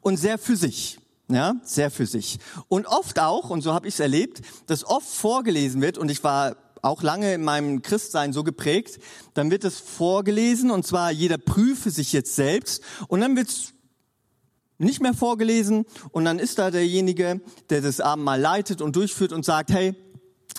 [0.01, 0.99] und sehr für sich.
[1.27, 2.37] Ja, sehr für sich.
[2.67, 6.23] Und oft auch, und so habe ich es erlebt, dass oft vorgelesen wird, und ich
[6.23, 8.99] war auch lange in meinem Christsein so geprägt,
[9.33, 13.73] dann wird es vorgelesen, und zwar jeder prüfe sich jetzt selbst, und dann wird es
[14.77, 19.43] nicht mehr vorgelesen, und dann ist da derjenige, der das Abendmahl leitet und durchführt und
[19.43, 19.95] sagt, hey,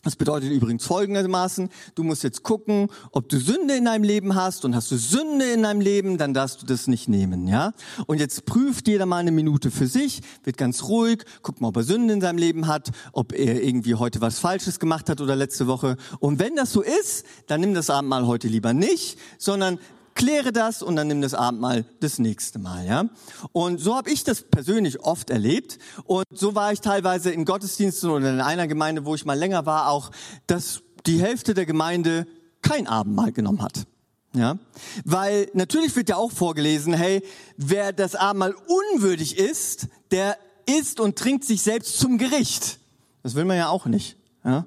[0.06, 4.64] das bedeutet übrigens folgendermaßen, du musst jetzt gucken, ob du Sünde in deinem Leben hast
[4.64, 7.72] und hast du Sünde in deinem Leben, dann darfst du das nicht nehmen, ja?
[8.06, 11.76] Und jetzt prüft jeder mal eine Minute für sich, wird ganz ruhig, guckt mal, ob
[11.76, 15.34] er Sünde in seinem Leben hat, ob er irgendwie heute was Falsches gemacht hat oder
[15.34, 15.96] letzte Woche.
[16.20, 19.80] Und wenn das so ist, dann nimm das Abendmahl heute lieber nicht, sondern
[20.16, 23.04] kläre das und dann nimm das Abendmahl das nächste Mal, ja.
[23.52, 28.10] Und so habe ich das persönlich oft erlebt und so war ich teilweise in Gottesdiensten
[28.10, 30.10] oder in einer Gemeinde, wo ich mal länger war, auch,
[30.48, 32.26] dass die Hälfte der Gemeinde
[32.62, 33.86] kein Abendmahl genommen hat.
[34.34, 34.58] Ja,
[35.04, 37.22] weil natürlich wird ja auch vorgelesen, hey,
[37.56, 38.54] wer das Abendmahl
[38.94, 42.80] unwürdig ist, der isst und trinkt sich selbst zum Gericht.
[43.22, 44.16] Das will man ja auch nicht.
[44.44, 44.66] Ja?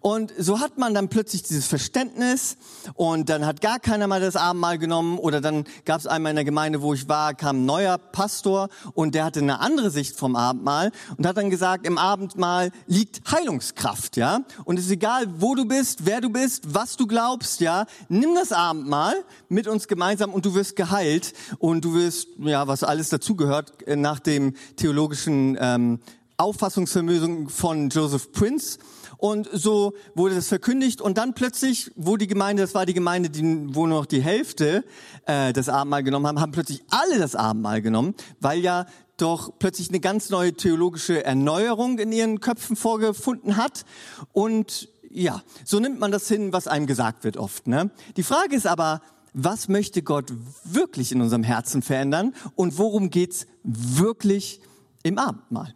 [0.00, 2.56] Und so hat man dann plötzlich dieses Verständnis
[2.94, 6.36] und dann hat gar keiner mal das Abendmahl genommen oder dann gab es einmal in
[6.36, 10.16] der Gemeinde, wo ich war, kam ein neuer Pastor und der hatte eine andere Sicht
[10.16, 14.40] vom Abendmahl und hat dann gesagt, im Abendmahl liegt Heilungskraft, ja?
[14.64, 17.86] Und es ist egal, wo du bist, wer du bist, was du glaubst, ja?
[18.08, 19.14] Nimm das Abendmahl
[19.48, 23.96] mit uns gemeinsam und du wirst geheilt und du wirst, ja, was alles dazugehört äh,
[23.96, 26.00] nach dem theologischen ähm,
[26.36, 28.78] Auffassungsvermögen von Joseph Prince
[29.20, 33.28] und so wurde das verkündigt und dann plötzlich, wo die Gemeinde, das war die Gemeinde,
[33.28, 33.42] die,
[33.74, 34.82] wo nur noch die Hälfte
[35.26, 38.86] äh, das Abendmahl genommen haben, haben plötzlich alle das Abendmahl genommen, weil ja
[39.18, 43.84] doch plötzlich eine ganz neue theologische Erneuerung in ihren Köpfen vorgefunden hat
[44.32, 47.66] und ja, so nimmt man das hin, was einem gesagt wird oft.
[47.66, 47.90] Ne?
[48.16, 49.02] Die Frage ist aber,
[49.34, 50.32] was möchte Gott
[50.64, 54.60] wirklich in unserem Herzen verändern und worum geht's wirklich
[55.02, 55.74] im Abendmahl?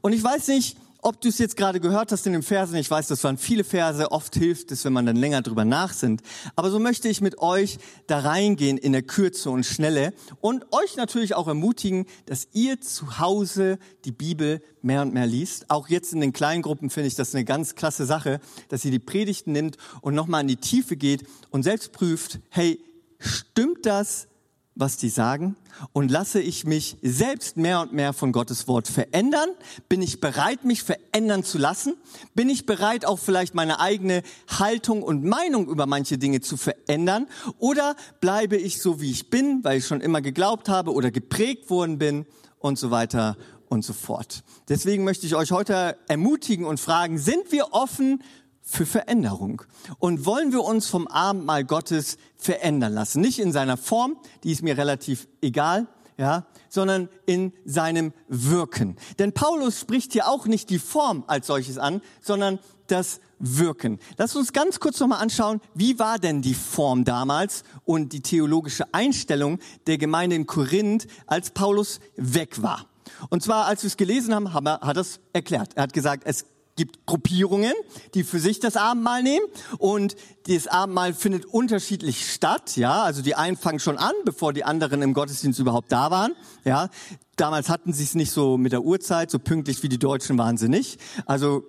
[0.00, 2.90] Und ich weiß nicht, ob du es jetzt gerade gehört hast in den Versen, ich
[2.90, 6.22] weiß, das waren viele Verse, oft hilft es, wenn man dann länger drüber nachsinnt.
[6.56, 10.96] Aber so möchte ich mit euch da reingehen in der Kürze und Schnelle und euch
[10.96, 15.68] natürlich auch ermutigen, dass ihr zu Hause die Bibel mehr und mehr liest.
[15.68, 18.40] Auch jetzt in den kleinen Gruppen finde ich das eine ganz klasse Sache,
[18.70, 22.82] dass ihr die Predigten nimmt und nochmal in die Tiefe geht und selbst prüft, hey,
[23.18, 24.26] stimmt das,
[24.74, 25.56] was die sagen?
[25.92, 29.48] Und lasse ich mich selbst mehr und mehr von Gottes Wort verändern?
[29.88, 31.94] Bin ich bereit, mich verändern zu lassen?
[32.34, 37.28] Bin ich bereit, auch vielleicht meine eigene Haltung und Meinung über manche Dinge zu verändern?
[37.58, 41.70] Oder bleibe ich so, wie ich bin, weil ich schon immer geglaubt habe oder geprägt
[41.70, 42.26] worden bin
[42.58, 43.36] und so weiter
[43.68, 44.42] und so fort?
[44.68, 48.22] Deswegen möchte ich euch heute ermutigen und fragen, sind wir offen
[48.64, 49.62] für Veränderung.
[49.98, 53.20] Und wollen wir uns vom Abendmahl Gottes verändern lassen?
[53.20, 58.96] Nicht in seiner Form, die ist mir relativ egal, ja, sondern in seinem Wirken.
[59.18, 63.98] Denn Paulus spricht hier auch nicht die Form als solches an, sondern das Wirken.
[64.16, 68.92] Lass uns ganz kurz nochmal anschauen, wie war denn die Form damals und die theologische
[68.92, 72.86] Einstellung der Gemeinde in Korinth, als Paulus weg war.
[73.28, 75.72] Und zwar, als wir es gelesen haben, hat er es erklärt.
[75.74, 76.46] Er hat gesagt, es
[76.76, 77.72] gibt Gruppierungen,
[78.14, 79.46] die für sich das Abendmahl nehmen
[79.78, 84.64] und das Abendmahl findet unterschiedlich statt, ja, also die einen fangen schon an, bevor die
[84.64, 86.32] anderen im Gottesdienst überhaupt da waren,
[86.64, 86.88] ja.
[87.36, 90.56] Damals hatten sie es nicht so mit der Uhrzeit, so pünktlich wie die Deutschen waren
[90.56, 91.00] sie nicht.
[91.26, 91.64] Also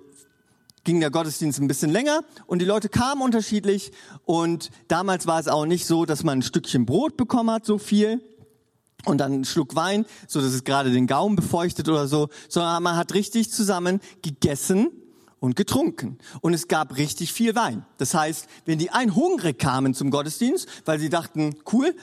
[0.83, 3.91] ging der Gottesdienst ein bisschen länger und die Leute kamen unterschiedlich
[4.25, 7.79] und damals war es auch nicht so, dass man ein Stückchen Brot bekommen hat, so
[7.79, 8.21] viel,
[9.03, 12.81] und dann einen Schluck Wein, so dass es gerade den Gaumen befeuchtet oder so, sondern
[12.83, 14.89] man hat richtig zusammen gegessen
[15.39, 16.17] und getrunken.
[16.41, 17.85] Und es gab richtig viel Wein.
[17.97, 21.95] Das heißt, wenn die ein hungrig kamen zum Gottesdienst, weil sie dachten, cool,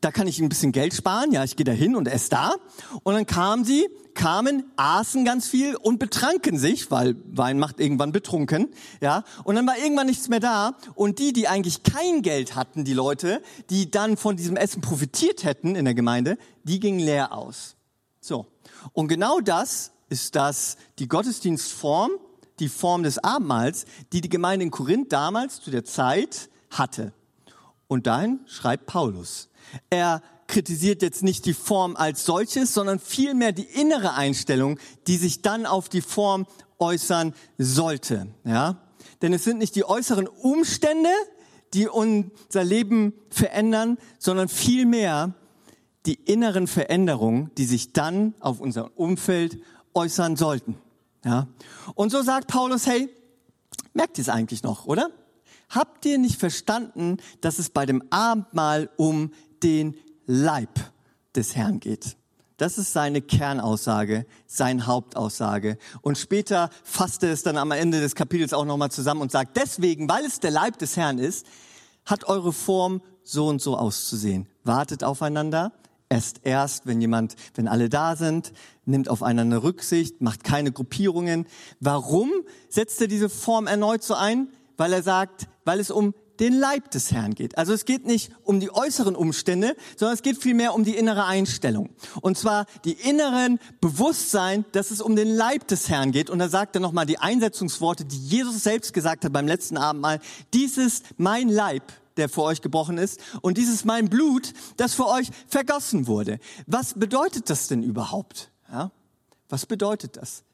[0.00, 2.54] da kann ich ein bisschen Geld sparen, ja, ich gehe da hin und esse da.
[3.02, 8.12] Und dann kamen sie, kamen, aßen ganz viel und betranken sich, weil Wein macht irgendwann
[8.12, 8.68] betrunken,
[9.00, 9.24] ja.
[9.44, 10.76] Und dann war irgendwann nichts mehr da.
[10.94, 15.44] Und die, die eigentlich kein Geld hatten, die Leute, die dann von diesem Essen profitiert
[15.44, 17.76] hätten in der Gemeinde, die gingen leer aus.
[18.20, 18.46] So.
[18.92, 22.12] Und genau das ist das, die Gottesdienstform,
[22.58, 27.12] die Form des Abendmahls, die die Gemeinde in Korinth damals zu der Zeit hatte.
[27.88, 29.48] Und dahin schreibt Paulus.
[29.90, 35.42] Er kritisiert jetzt nicht die Form als solches, sondern vielmehr die innere Einstellung, die sich
[35.42, 36.46] dann auf die Form
[36.78, 38.28] äußern sollte.
[38.44, 38.80] Ja?
[39.22, 41.10] Denn es sind nicht die äußeren Umstände,
[41.74, 45.34] die unser Leben verändern, sondern vielmehr
[46.06, 49.60] die inneren Veränderungen, die sich dann auf unser Umfeld
[49.94, 50.76] äußern sollten.
[51.24, 51.48] Ja?
[51.94, 53.08] Und so sagt Paulus, hey,
[53.94, 55.10] merkt ihr es eigentlich noch, oder?
[55.68, 60.70] Habt ihr nicht verstanden, dass es bei dem Abendmahl um den Leib
[61.34, 62.16] des Herrn geht?
[62.56, 65.76] Das ist seine Kernaussage, seine Hauptaussage.
[66.00, 69.56] Und später fasst er es dann am Ende des Kapitels auch nochmal zusammen und sagt,
[69.56, 71.46] deswegen, weil es der Leib des Herrn ist,
[72.06, 74.48] hat eure Form so und so auszusehen.
[74.64, 75.72] Wartet aufeinander,
[76.08, 78.52] esst erst, wenn jemand, wenn alle da sind,
[78.86, 81.46] nimmt aufeinander Rücksicht, macht keine Gruppierungen.
[81.80, 82.30] Warum
[82.70, 84.48] setzt er diese Form erneut so ein?
[84.78, 87.58] Weil er sagt, weil es um den Leib des Herrn geht.
[87.58, 91.24] Also es geht nicht um die äußeren Umstände, sondern es geht vielmehr um die innere
[91.24, 91.90] Einstellung.
[92.20, 96.30] Und zwar die inneren Bewusstsein, dass es um den Leib des Herrn geht.
[96.30, 100.20] Und da sagt er nochmal die Einsetzungsworte, die Jesus selbst gesagt hat beim letzten Abendmahl.
[100.52, 103.20] Dies ist mein Leib, der für euch gebrochen ist.
[103.42, 106.38] Und dieses mein Blut, das für euch vergossen wurde.
[106.66, 108.50] Was bedeutet das denn überhaupt?
[108.70, 108.90] Ja?
[109.48, 110.45] Was bedeutet das?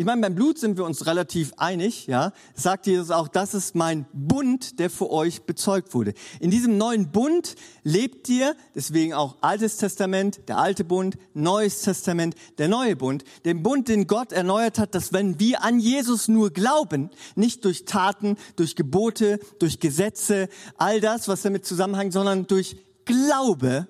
[0.00, 2.32] Ich meine, beim Blut sind wir uns relativ einig, ja.
[2.54, 6.14] Sagt Jesus auch, das ist mein Bund, der für euch bezeugt wurde.
[6.40, 12.34] In diesem neuen Bund lebt ihr, deswegen auch Altes Testament, der alte Bund, Neues Testament,
[12.56, 16.48] der neue Bund, den Bund, den Gott erneuert hat, dass wenn wir an Jesus nur
[16.48, 22.78] glauben, nicht durch Taten, durch Gebote, durch Gesetze, all das, was damit zusammenhängt, sondern durch
[23.04, 23.86] Glaube,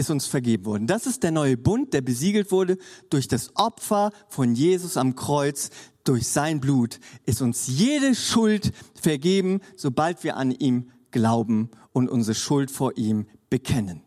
[0.00, 0.86] ist uns vergeben worden.
[0.86, 2.78] Das ist der neue Bund, der besiegelt wurde
[3.10, 5.70] durch das Opfer von Jesus am Kreuz.
[6.04, 12.34] Durch sein Blut ist uns jede Schuld vergeben, sobald wir an ihm glauben und unsere
[12.34, 14.02] Schuld vor ihm bekennen.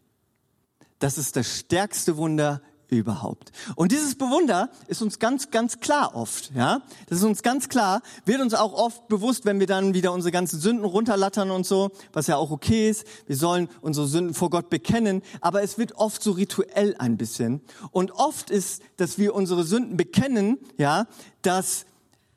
[0.98, 3.52] Das ist das stärkste Wunder überhaupt.
[3.76, 6.82] Und dieses Bewunder ist uns ganz, ganz klar oft, ja.
[7.08, 10.32] Das ist uns ganz klar, wird uns auch oft bewusst, wenn wir dann wieder unsere
[10.32, 13.06] ganzen Sünden runterlattern und so, was ja auch okay ist.
[13.28, 17.62] Wir sollen unsere Sünden vor Gott bekennen, aber es wird oft so rituell ein bisschen.
[17.92, 21.08] Und oft ist, dass wir unsere Sünden bekennen, ja,
[21.42, 21.86] dass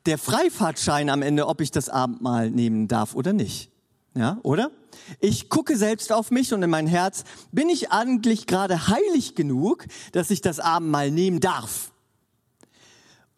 [0.05, 3.71] der Freifahrtschein am Ende, ob ich das Abendmahl nehmen darf oder nicht.
[4.15, 4.71] Ja, oder?
[5.19, 9.85] Ich gucke selbst auf mich und in mein Herz, bin ich eigentlich gerade heilig genug,
[10.11, 11.91] dass ich das Abendmahl nehmen darf?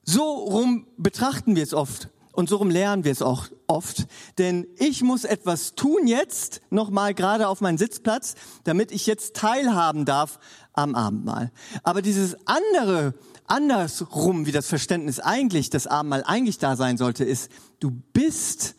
[0.03, 4.65] So rum betrachten wir es oft und so rum lernen wir es auch oft, denn
[4.77, 10.39] ich muss etwas tun jetzt, nochmal gerade auf meinen Sitzplatz, damit ich jetzt teilhaben darf
[10.73, 11.51] am Abendmahl.
[11.83, 13.13] Aber dieses andere,
[13.45, 18.75] andersrum, wie das Verständnis eigentlich, das Abendmahl eigentlich da sein sollte, ist, du bist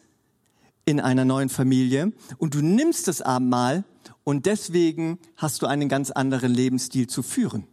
[0.90, 3.85] in einer neuen Familie und du nimmst das Abendmahl
[4.24, 7.66] und deswegen hast du einen ganz anderen Lebensstil zu führen.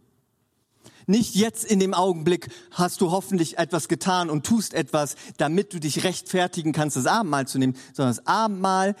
[1.06, 5.80] Nicht jetzt in dem Augenblick hast du hoffentlich etwas getan und tust etwas, damit du
[5.80, 8.94] dich rechtfertigen kannst, das Abendmahl zu nehmen, sondern das Abendmahl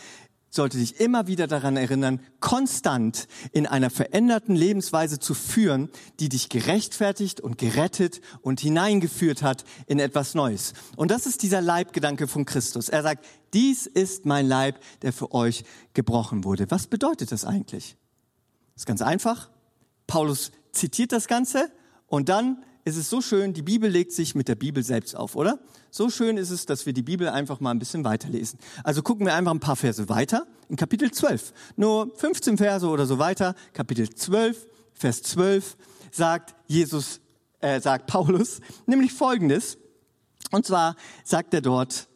[0.50, 6.48] sollte dich immer wieder daran erinnern, konstant in einer veränderten Lebensweise zu führen, die dich
[6.48, 10.72] gerechtfertigt und gerettet und hineingeführt hat in etwas Neues.
[10.96, 12.88] Und das ist dieser Leibgedanke von Christus.
[12.88, 16.70] Er sagt, dies ist mein Leib, der für euch gebrochen wurde.
[16.70, 17.96] Was bedeutet das eigentlich?
[18.74, 19.50] Das ist ganz einfach.
[20.06, 21.70] Paulus zitiert das Ganze
[22.06, 25.36] und dann ist es so schön, die Bibel legt sich mit der Bibel selbst auf,
[25.36, 25.58] oder?
[25.90, 28.58] So schön ist es, dass wir die Bibel einfach mal ein bisschen weiterlesen.
[28.84, 31.52] Also gucken wir einfach ein paar Verse weiter in Kapitel 12.
[31.76, 33.54] Nur 15 Verse oder so weiter.
[33.72, 35.76] Kapitel 12, Vers 12
[36.10, 37.20] sagt Jesus,
[37.60, 39.78] äh, sagt Paulus nämlich Folgendes.
[40.50, 42.08] Und zwar sagt er dort,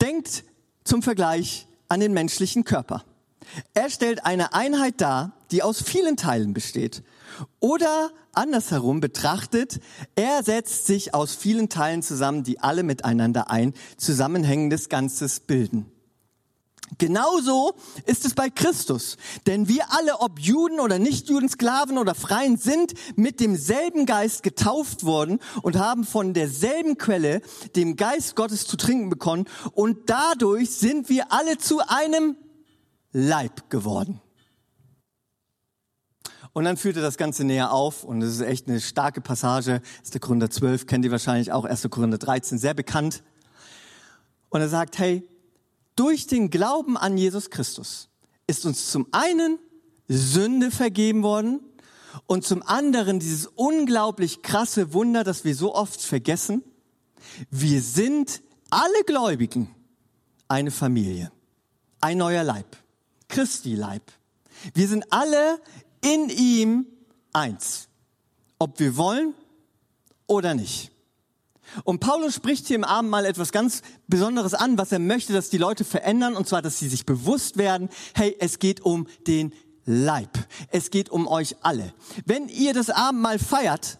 [0.00, 0.44] denkt
[0.84, 3.04] zum Vergleich an den menschlichen Körper.
[3.74, 7.02] Er stellt eine Einheit dar, die aus vielen Teilen besteht.
[7.60, 9.80] Oder andersherum betrachtet,
[10.14, 15.90] er setzt sich aus vielen Teilen zusammen, die alle miteinander ein zusammenhängendes Ganzes bilden.
[16.96, 17.74] Genauso
[18.06, 19.18] ist es bei Christus.
[19.46, 25.04] Denn wir alle, ob Juden oder Nichtjuden, Sklaven oder Freien, sind mit demselben Geist getauft
[25.04, 27.42] worden und haben von derselben Quelle,
[27.76, 29.44] dem Geist Gottes zu trinken bekommen.
[29.72, 32.36] Und dadurch sind wir alle zu einem
[33.12, 34.20] Leib geworden.
[36.58, 39.80] Und dann führt er das Ganze näher auf und es ist echt eine starke Passage.
[39.80, 41.88] Das ist der Korinther 12, kennt ihr wahrscheinlich auch, 1.
[41.88, 43.22] Korinther 13, sehr bekannt.
[44.48, 45.22] Und er sagt, hey,
[45.94, 48.08] durch den Glauben an Jesus Christus
[48.48, 49.60] ist uns zum einen
[50.08, 51.60] Sünde vergeben worden
[52.26, 56.64] und zum anderen dieses unglaublich krasse Wunder, das wir so oft vergessen.
[57.52, 59.72] Wir sind alle Gläubigen
[60.48, 61.30] eine Familie,
[62.00, 62.76] ein neuer Leib,
[63.28, 64.02] Christi Leib.
[64.74, 65.60] Wir sind alle
[66.02, 66.86] in ihm
[67.32, 67.88] eins.
[68.58, 69.34] Ob wir wollen
[70.26, 70.90] oder nicht.
[71.84, 75.50] Und Paulus spricht hier im Abend mal etwas ganz Besonderes an, was er möchte, dass
[75.50, 79.52] die Leute verändern, und zwar, dass sie sich bewusst werden, hey, es geht um den
[79.84, 80.38] Leib.
[80.70, 81.94] Es geht um euch alle.
[82.24, 83.98] Wenn ihr das Abendmahl feiert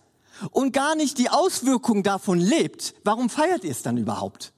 [0.51, 4.53] und gar nicht die Auswirkungen davon lebt, warum feiert ihr es dann überhaupt?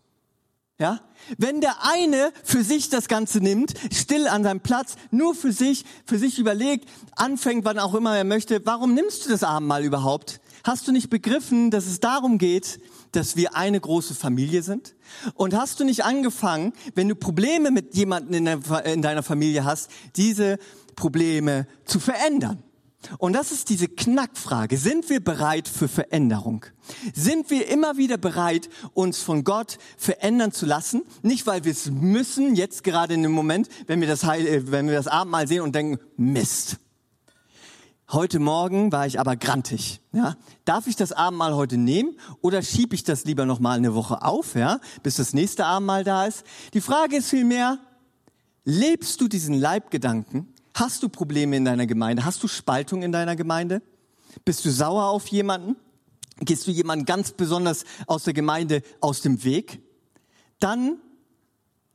[0.80, 1.00] Ja?
[1.36, 5.84] Wenn der eine für sich das Ganze nimmt, still an seinem Platz, nur für sich,
[6.06, 10.40] für sich überlegt, anfängt, wann auch immer er möchte, warum nimmst du das Abendmahl überhaupt?
[10.64, 12.80] Hast du nicht begriffen, dass es darum geht,
[13.12, 14.94] dass wir eine große Familie sind?
[15.34, 20.58] Und hast du nicht angefangen, wenn du Probleme mit jemandem in deiner Familie hast, diese
[20.96, 22.62] Probleme zu verändern?
[23.18, 24.76] Und das ist diese Knackfrage.
[24.76, 26.66] Sind wir bereit für Veränderung?
[27.14, 31.02] Sind wir immer wieder bereit, uns von Gott verändern zu lassen?
[31.22, 34.70] Nicht, weil wir es müssen, jetzt gerade in dem Moment, wenn wir das, Heil, äh,
[34.70, 36.78] wenn wir das Abendmahl sehen und denken, Mist.
[38.12, 40.00] Heute Morgen war ich aber grantig.
[40.12, 40.36] Ja?
[40.64, 44.22] Darf ich das Abendmahl heute nehmen oder schiebe ich das lieber noch mal eine Woche
[44.22, 44.80] auf, ja?
[45.02, 46.44] bis das nächste Abendmahl da ist?
[46.74, 47.78] Die Frage ist vielmehr,
[48.64, 52.24] lebst du diesen Leibgedanken Hast du Probleme in deiner Gemeinde?
[52.24, 53.82] Hast du Spaltung in deiner Gemeinde?
[54.44, 55.76] Bist du sauer auf jemanden?
[56.40, 59.82] Gehst du jemanden ganz besonders aus der Gemeinde aus dem Weg?
[60.58, 60.98] Dann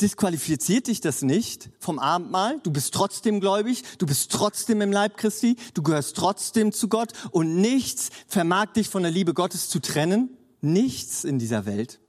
[0.01, 2.59] disqualifiziert dich das nicht vom Abendmahl.
[2.63, 7.13] Du bist trotzdem gläubig, du bist trotzdem im Leib Christi, du gehörst trotzdem zu Gott
[7.31, 10.37] und nichts vermag dich von der Liebe Gottes zu trennen.
[10.61, 11.99] Nichts in dieser Welt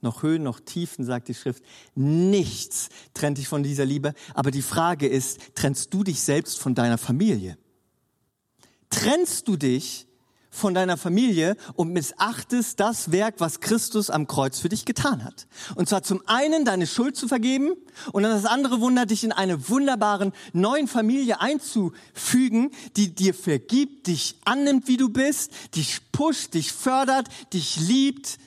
[0.00, 1.62] noch Höhen, noch Tiefen, sagt die Schrift.
[1.94, 4.14] Nichts trennt dich von dieser Liebe.
[4.34, 7.58] Aber die Frage ist, trennst du dich selbst von deiner Familie?
[8.90, 10.08] Trennst du dich
[10.50, 15.46] von deiner Familie und missachtest das Werk, was Christus am Kreuz für dich getan hat.
[15.76, 17.72] Und zwar zum einen deine Schuld zu vergeben
[18.12, 24.06] und dann das andere Wunder, dich in eine wunderbaren neuen Familie einzufügen, die dir vergibt,
[24.06, 28.38] dich annimmt, wie du bist, dich pusht, dich fördert, dich liebt,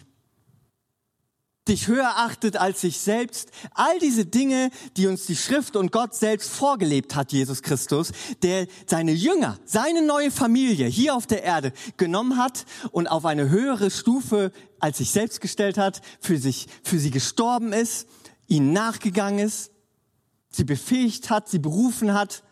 [1.67, 3.51] dich höher achtet als sich selbst.
[3.73, 8.67] All diese Dinge, die uns die Schrift und Gott selbst vorgelebt hat, Jesus Christus, der
[8.87, 13.91] seine Jünger, seine neue Familie hier auf der Erde genommen hat und auf eine höhere
[13.91, 18.07] Stufe als sich selbst gestellt hat, für sich, für sie gestorben ist,
[18.47, 19.71] ihnen nachgegangen ist,
[20.49, 22.43] sie befähigt hat, sie berufen hat.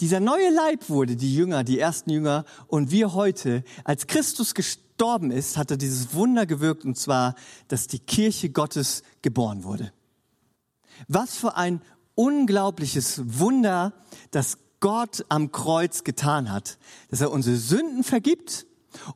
[0.00, 4.87] Dieser neue Leib wurde die Jünger, die ersten Jünger und wir heute, als Christus gestorben
[4.98, 7.36] gestorben ist, hat er dieses Wunder gewirkt, und zwar,
[7.68, 9.92] dass die Kirche Gottes geboren wurde.
[11.06, 11.80] Was für ein
[12.16, 13.92] unglaubliches Wunder,
[14.32, 16.78] das Gott am Kreuz getan hat,
[17.10, 18.66] dass er unsere Sünden vergibt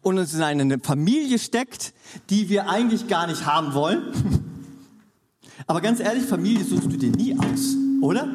[0.03, 1.95] und uns in eine Familie steckt,
[2.31, 4.05] die wir eigentlich gar nicht haben wollen.
[5.67, 8.29] Aber ganz ehrlich, Familie suchst du dir nie aus, oder?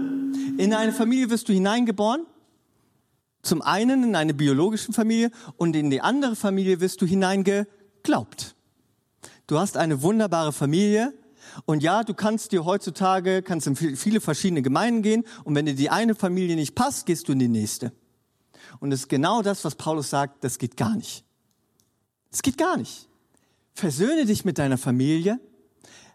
[0.57, 2.25] In eine Familie wirst du hineingeboren
[3.41, 8.55] zum einen in eine biologische Familie und in die andere Familie wirst du hineingeglaubt.
[9.47, 11.13] Du hast eine wunderbare Familie
[11.65, 15.75] Und ja, du kannst dir heutzutage, kannst in viele verschiedene Gemeinden gehen und wenn dir
[15.75, 17.91] die eine Familie nicht passt, gehst du in die nächste.
[18.79, 21.23] Und es ist genau das, was Paulus sagt, das geht gar nicht.
[22.31, 23.07] Es geht gar nicht.
[23.73, 25.39] Versöhne dich mit deiner Familie,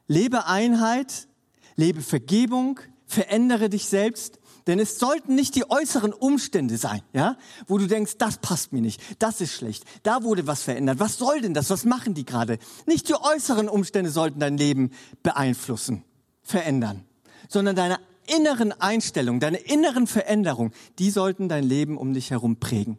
[0.07, 1.29] lebe Einheit,
[1.77, 7.37] lebe Vergebung, verändere dich selbst, denn es sollten nicht die äußeren Umstände sein, ja,
[7.67, 11.01] wo du denkst, das passt mir nicht, das ist schlecht, da wurde was verändert.
[11.01, 11.71] Was soll denn das?
[11.71, 12.59] Was machen die gerade?
[12.87, 14.91] Nicht die äußeren Umstände sollten dein Leben
[15.23, 16.05] beeinflussen,
[16.43, 17.05] verändern,
[17.49, 22.99] sondern deine inneren Einstellungen, deine inneren Veränderungen, die sollten dein Leben um dich herum prägen.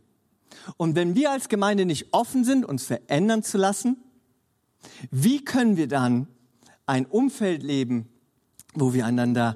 [0.78, 3.98] Und wenn wir als Gemeinde nicht offen sind, uns verändern zu lassen,
[5.12, 6.28] wie können wir dann
[6.86, 8.10] ein Umfeld leben,
[8.74, 9.56] wo wir einander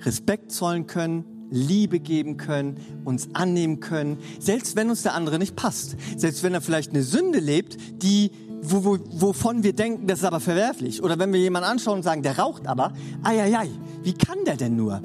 [0.00, 5.56] Respekt zollen können, Liebe geben können, uns annehmen können, selbst wenn uns der andere nicht
[5.56, 8.30] passt, selbst wenn er vielleicht eine Sünde lebt, die
[8.60, 11.02] wo, wo, wovon wir denken, das ist aber verwerflich.
[11.02, 12.92] Oder wenn wir jemanden anschauen und sagen, der raucht aber,
[13.22, 13.68] ai, ai, ai,
[14.02, 15.00] wie kann der denn nur?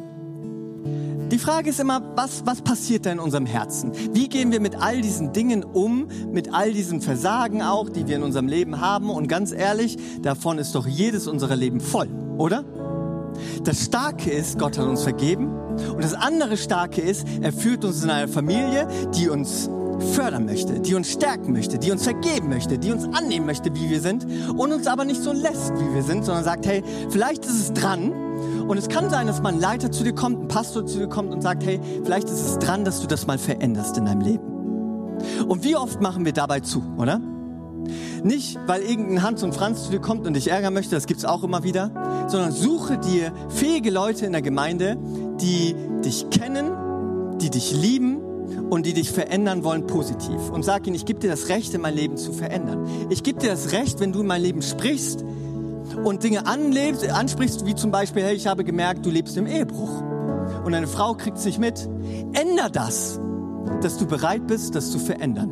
[1.32, 3.92] Die Frage ist immer, was, was passiert da in unserem Herzen?
[4.14, 8.18] Wie gehen wir mit all diesen Dingen um, mit all diesen Versagen auch, die wir
[8.18, 9.10] in unserem Leben haben?
[9.10, 12.64] Und ganz ehrlich, davon ist doch jedes unserer Leben voll, oder?
[13.64, 15.54] Das Starke ist, Gott hat uns vergeben.
[15.96, 19.70] Und das andere Starke ist, er führt uns in eine Familie, die uns
[20.14, 23.90] fördern möchte, die uns stärken möchte, die uns vergeben möchte, die uns annehmen möchte, wie
[23.90, 27.46] wir sind und uns aber nicht so lässt, wie wir sind, sondern sagt, hey, vielleicht
[27.46, 28.12] ist es dran.
[28.68, 31.08] Und es kann sein, dass mal ein Leiter zu dir kommt, ein Pastor zu dir
[31.08, 34.22] kommt und sagt, hey, vielleicht ist es dran, dass du das mal veränderst in deinem
[34.22, 34.44] Leben.
[35.48, 37.22] Und wie oft machen wir dabei zu, oder?
[38.24, 41.26] Nicht, weil irgendein Hans und Franz zu dir kommt und dich ärgern möchte, das gibt's
[41.26, 44.98] auch immer wieder, sondern suche dir fähige Leute in der Gemeinde,
[45.42, 48.22] die dich kennen, die dich lieben
[48.70, 50.50] und die dich verändern wollen positiv.
[50.52, 52.86] Und sag ihnen, ich gebe dir das Recht, in mein Leben zu verändern.
[53.10, 55.24] Ich gebe dir das Recht, wenn du in mein Leben sprichst
[56.04, 60.02] und Dinge anlebst, ansprichst, wie zum Beispiel, hey, ich habe gemerkt, du lebst im Ehebruch.
[60.66, 61.88] Und eine Frau kriegt es nicht mit.
[62.34, 63.20] Änder das,
[63.82, 65.52] dass du bereit bist, das zu verändern.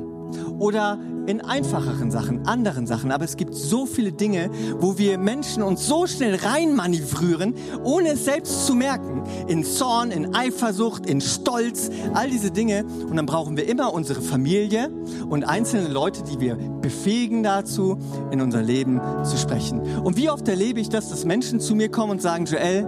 [0.59, 3.11] Oder in einfacheren Sachen, anderen Sachen.
[3.11, 4.49] Aber es gibt so viele Dinge,
[4.79, 7.53] wo wir Menschen uns so schnell reinmanövrieren,
[7.83, 9.23] ohne es selbst zu merken.
[9.47, 12.85] In Zorn, in Eifersucht, in Stolz, all diese Dinge.
[13.09, 14.89] Und dann brauchen wir immer unsere Familie
[15.29, 17.97] und einzelne Leute, die wir befähigen dazu,
[18.31, 19.81] in unser Leben zu sprechen.
[20.03, 22.87] Und wie oft erlebe ich das, dass Menschen zu mir kommen und sagen, Joel,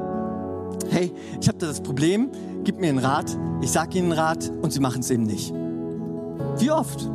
[0.89, 2.29] hey, ich habe da das Problem,
[2.63, 5.53] gib mir einen Rat, ich sage ihnen einen Rat und sie machen es eben nicht.
[6.57, 7.09] Wie oft?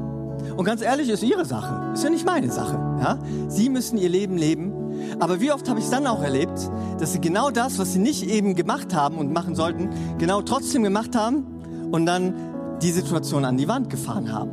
[0.59, 1.92] Und ganz ehrlich, ist ihre Sache.
[1.94, 2.74] Ist ja nicht meine Sache.
[3.00, 3.20] Ja?
[3.46, 4.72] Sie müssen ihr Leben leben.
[5.20, 8.00] Aber wie oft habe ich es dann auch erlebt, dass sie genau das, was sie
[8.00, 9.88] nicht eben gemacht haben und machen sollten,
[10.18, 11.46] genau trotzdem gemacht haben
[11.92, 12.34] und dann
[12.82, 14.50] die Situation an die Wand gefahren haben.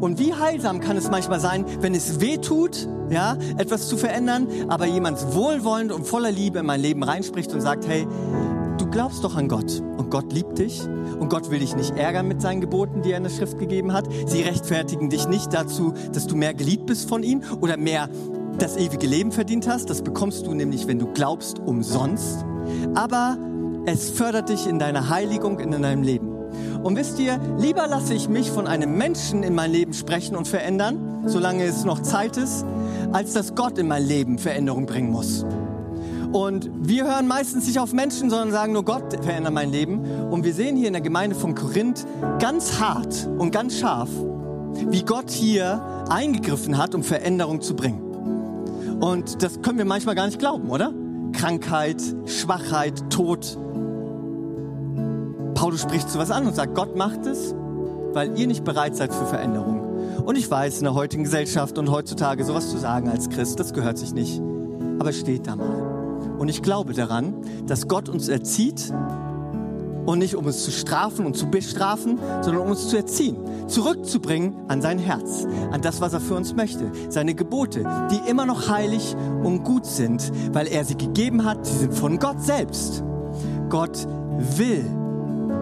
[0.00, 4.46] Und wie heilsam kann es manchmal sein, wenn es weh tut, ja, etwas zu verändern,
[4.68, 8.06] aber jemand wohlwollend und voller Liebe in mein Leben reinspricht und sagt, hey,
[8.92, 10.82] glaubst doch an Gott und Gott liebt dich
[11.18, 13.92] und Gott will dich nicht ärgern mit seinen Geboten, die er in der Schrift gegeben
[13.92, 14.06] hat.
[14.26, 18.08] Sie rechtfertigen dich nicht dazu, dass du mehr geliebt bist von ihm oder mehr
[18.58, 19.88] das ewige Leben verdient hast.
[19.88, 22.44] Das bekommst du nämlich, wenn du glaubst, umsonst.
[22.94, 23.38] Aber
[23.86, 26.28] es fördert dich in deiner Heiligung, in deinem Leben.
[26.82, 30.46] Und wisst ihr, lieber lasse ich mich von einem Menschen in mein Leben sprechen und
[30.46, 32.66] verändern, solange es noch Zeit ist,
[33.12, 35.46] als dass Gott in mein Leben Veränderung bringen muss.
[36.32, 40.00] Und wir hören meistens nicht auf Menschen, sondern sagen nur, Gott verändert mein Leben.
[40.30, 42.06] Und wir sehen hier in der Gemeinde von Korinth
[42.38, 44.08] ganz hart und ganz scharf,
[44.88, 48.00] wie Gott hier eingegriffen hat, um Veränderung zu bringen.
[49.00, 50.94] Und das können wir manchmal gar nicht glauben, oder?
[51.32, 53.58] Krankheit, Schwachheit, Tod.
[55.54, 57.54] Paulus spricht zu was an und sagt, Gott macht es,
[58.12, 59.80] weil ihr nicht bereit seid für Veränderung.
[60.24, 63.74] Und ich weiß, in der heutigen Gesellschaft und heutzutage sowas zu sagen als Christ, das
[63.74, 64.40] gehört sich nicht.
[64.98, 65.91] Aber steht da mal.
[66.42, 67.34] Und ich glaube daran,
[67.68, 68.92] dass Gott uns erzieht
[70.06, 73.36] und nicht um uns zu strafen und zu bestrafen, sondern um uns zu erziehen,
[73.68, 78.44] zurückzubringen an sein Herz, an das, was er für uns möchte, seine Gebote, die immer
[78.44, 79.14] noch heilig
[79.44, 83.04] und gut sind, weil er sie gegeben hat, sie sind von Gott selbst.
[83.68, 84.04] Gott
[84.56, 84.84] will,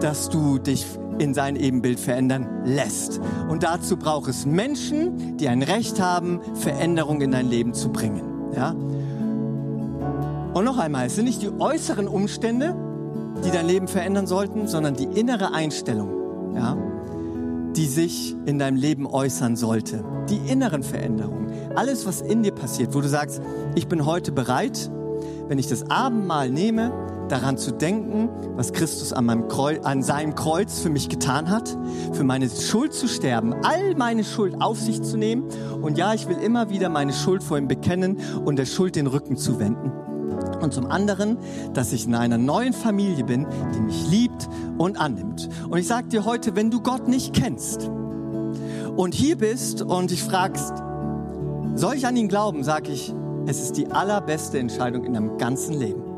[0.01, 0.87] dass du dich
[1.19, 3.21] in sein Ebenbild verändern lässt.
[3.51, 8.23] Und dazu braucht es Menschen, die ein Recht haben, Veränderung in dein Leben zu bringen.
[8.57, 8.75] Ja?
[10.53, 12.75] Und noch einmal, es sind nicht die äußeren Umstände,
[13.45, 16.77] die dein Leben verändern sollten, sondern die innere Einstellung, ja,
[17.77, 20.05] die sich in deinem Leben äußern sollte.
[20.29, 21.53] Die inneren Veränderungen.
[21.77, 23.41] Alles, was in dir passiert, wo du sagst,
[23.77, 24.91] ich bin heute bereit,
[25.47, 26.93] wenn ich das Abendmahl nehme,
[27.29, 31.79] daran zu denken, was Christus an, Kreuz, an seinem Kreuz für mich getan hat,
[32.13, 35.45] für meine Schuld zu sterben, all meine Schuld auf sich zu nehmen.
[35.81, 39.07] Und ja, ich will immer wieder meine Schuld vor ihm bekennen und der Schuld den
[39.07, 39.93] Rücken zu wenden
[40.61, 41.39] Und zum anderen,
[41.73, 44.49] dass ich in einer neuen Familie bin, die mich liebt
[44.79, 45.49] und annimmt.
[45.69, 47.91] Und ich sage dir heute, wenn du Gott nicht kennst
[48.97, 50.75] und hier bist und dich fragst,
[51.75, 53.13] soll ich an ihn glauben, sage ich,
[53.47, 56.10] es ist die allerbeste Entscheidung in deinem ganzen Leben.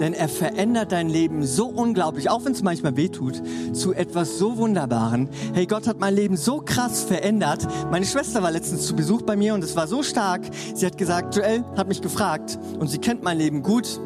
[0.00, 4.56] Denn er verändert dein Leben so unglaublich, auch wenn es manchmal wehtut, zu etwas so
[4.56, 5.28] Wunderbaren.
[5.52, 7.66] Hey, Gott hat mein Leben so krass verändert.
[7.90, 10.42] Meine Schwester war letztens zu Besuch bei mir und es war so stark.
[10.74, 14.00] Sie hat gesagt, Joel hat mich gefragt und sie kennt mein Leben gut.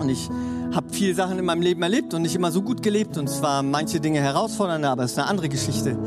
[0.00, 0.28] Und ich
[0.74, 3.62] habe viele Sachen in meinem Leben erlebt und nicht immer so gut gelebt und zwar
[3.62, 5.98] manche Dinge herausfordernder, aber es ist eine andere Geschichte.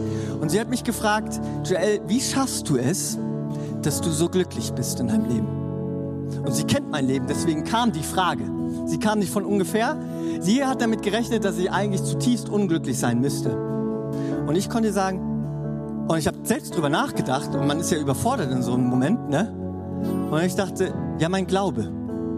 [0.41, 3.17] Und sie hat mich gefragt, Joel, wie schaffst du es,
[3.81, 5.64] dass du so glücklich bist in deinem Leben?
[6.43, 8.43] Und sie kennt mein Leben, deswegen kam die Frage.
[8.85, 9.97] Sie kam nicht von ungefähr.
[10.39, 13.55] Sie hat damit gerechnet, dass sie eigentlich zutiefst unglücklich sein müsste.
[14.47, 18.51] Und ich konnte sagen, und ich habe selbst drüber nachgedacht, und man ist ja überfordert
[18.51, 19.53] in so einem Moment, ne?
[20.29, 21.91] Und ich dachte, ja, mein Glaube.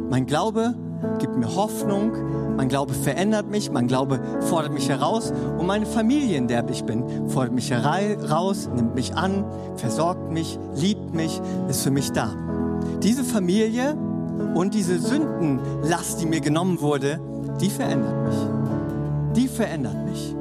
[0.09, 0.73] Mein Glaube
[1.19, 2.13] gibt mir Hoffnung,
[2.55, 6.85] mein Glaube verändert mich, mein Glaube fordert mich heraus und meine Familie, in der ich
[6.85, 9.45] bin, fordert mich heraus, nimmt mich an,
[9.75, 12.46] versorgt mich, liebt mich, ist für mich da.
[13.03, 13.95] Diese Familie
[14.55, 17.19] und diese Sündenlast, die mir genommen wurde,
[17.61, 18.37] die verändert mich.
[19.35, 20.35] Die verändert mich.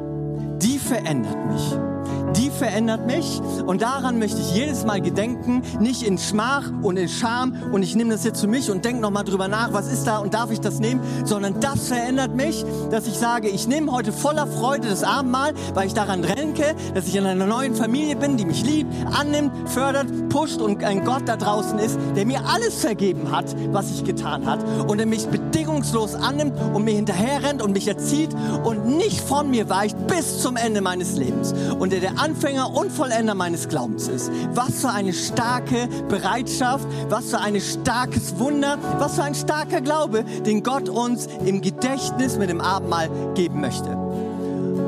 [0.63, 1.96] Die verändert mich
[2.35, 7.09] die verändert mich und daran möchte ich jedes Mal gedenken, nicht in Schmach und in
[7.09, 10.07] Scham und ich nehme das jetzt für mich und denke nochmal drüber nach, was ist
[10.07, 13.93] da und darf ich das nehmen, sondern das verändert mich, dass ich sage, ich nehme
[13.93, 18.17] heute voller Freude das Abendmahl, weil ich daran renke, dass ich in einer neuen Familie
[18.17, 22.41] bin, die mich liebt, annimmt, fördert, pusht und ein Gott da draußen ist, der mir
[22.47, 27.43] alles vergeben hat, was ich getan hat und der mich bedingungslos annimmt und mir hinterher
[27.43, 28.31] rennt und mich erzieht
[28.65, 31.55] und nicht von mir weicht bis zum Ende meines Lebens.
[31.79, 34.31] Und der der Anfänger und Vollender meines Glaubens ist.
[34.55, 40.25] Was für eine starke Bereitschaft, was für ein starkes Wunder, was für ein starker Glaube,
[40.25, 43.97] den Gott uns im Gedächtnis mit dem Abendmahl geben möchte.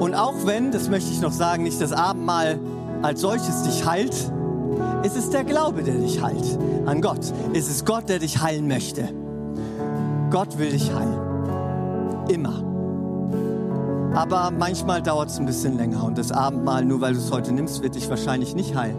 [0.00, 2.58] Und auch wenn, das möchte ich noch sagen, nicht das Abendmahl
[3.02, 4.14] als solches dich heilt,
[5.02, 7.32] ist es der Glaube, der dich heilt an Gott.
[7.52, 9.08] Ist es Gott, der dich heilen möchte.
[10.30, 12.28] Gott will dich heilen.
[12.28, 12.67] Immer.
[14.14, 17.52] Aber manchmal dauert es ein bisschen länger und das Abendmahl, nur weil du es heute
[17.52, 18.96] nimmst, wird dich wahrscheinlich nicht heilen.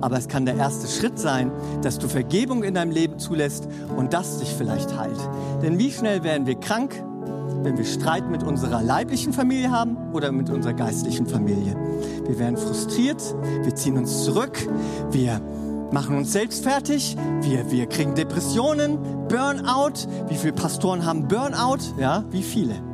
[0.00, 1.50] Aber es kann der erste Schritt sein,
[1.82, 5.18] dass du Vergebung in deinem Leben zulässt und das dich vielleicht heilt.
[5.62, 7.02] Denn wie schnell werden wir krank,
[7.62, 11.76] wenn wir Streit mit unserer leiblichen Familie haben oder mit unserer geistlichen Familie?
[12.26, 13.22] Wir werden frustriert,
[13.62, 14.68] wir ziehen uns zurück,
[15.10, 15.40] wir
[15.90, 18.98] machen uns selbst fertig, wir, wir kriegen Depressionen,
[19.28, 20.06] Burnout.
[20.28, 21.78] Wie viele Pastoren haben Burnout?
[21.98, 22.87] Ja, wie viele?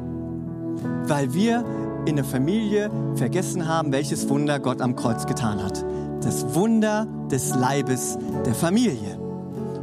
[1.07, 1.65] Weil wir
[2.07, 5.85] in der Familie vergessen haben, welches Wunder Gott am Kreuz getan hat.
[6.23, 9.19] Das Wunder des Leibes der Familie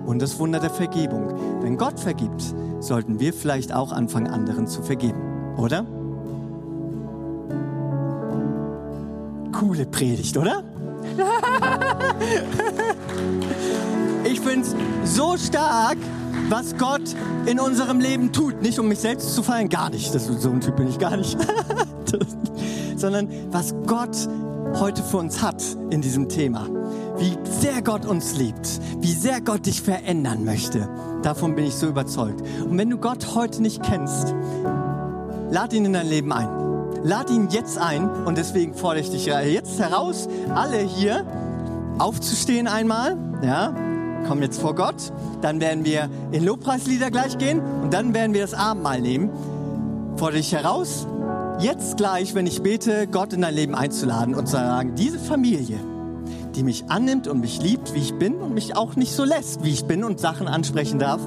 [0.06, 1.62] und das Wunder der Vergebung.
[1.62, 2.44] Wenn Gott vergibt,
[2.80, 5.20] sollten wir vielleicht auch anfangen, anderen zu vergeben,
[5.58, 5.86] oder?
[9.52, 10.64] Coole Predigt, oder?
[14.24, 15.98] ich finde es so stark,
[16.52, 18.62] was Gott in unserem Leben tut.
[18.62, 20.14] Nicht um mich selbst zu feiern, gar nicht.
[20.14, 21.38] Das, so ein Typ bin ich gar nicht.
[22.98, 24.28] Sondern was Gott
[24.76, 26.68] heute für uns hat in diesem Thema.
[27.18, 30.90] Wie sehr Gott uns liebt, wie sehr Gott dich verändern möchte.
[31.24, 32.42] Davon bin ich so überzeugt.
[32.66, 34.36] Und wenn du Gott heute nicht kennst,
[35.50, 36.50] lad ihn in dein Leben ein.
[37.04, 41.26] Lad ihn jetzt ein und deswegen fordere ich dich jetzt heraus, alle hier
[41.98, 43.74] aufzustehen einmal, ja,
[44.24, 45.12] kommen jetzt vor Gott,
[45.42, 49.30] dann werden wir in Lobpreislieder gleich gehen und dann werden wir das Abendmahl nehmen.
[50.18, 51.08] Fordere dich heraus,
[51.60, 55.80] jetzt gleich, wenn ich bete, Gott in dein Leben einzuladen und zu sagen, diese Familie,
[56.56, 59.64] die mich annimmt und mich liebt, wie ich bin und mich auch nicht so lässt,
[59.64, 61.22] wie ich bin und Sachen ansprechen darf.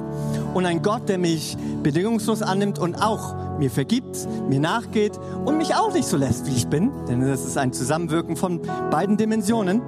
[0.53, 5.75] Und ein Gott, der mich bedingungslos annimmt und auch mir vergibt, mir nachgeht und mich
[5.75, 6.91] auch nicht so lässt, wie ich bin.
[7.07, 9.81] Denn das ist ein Zusammenwirken von beiden Dimensionen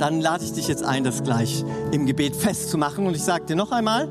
[0.00, 3.06] dann lade ich dich jetzt ein, das gleich im Gebet festzumachen.
[3.06, 4.08] Und ich sage dir noch einmal,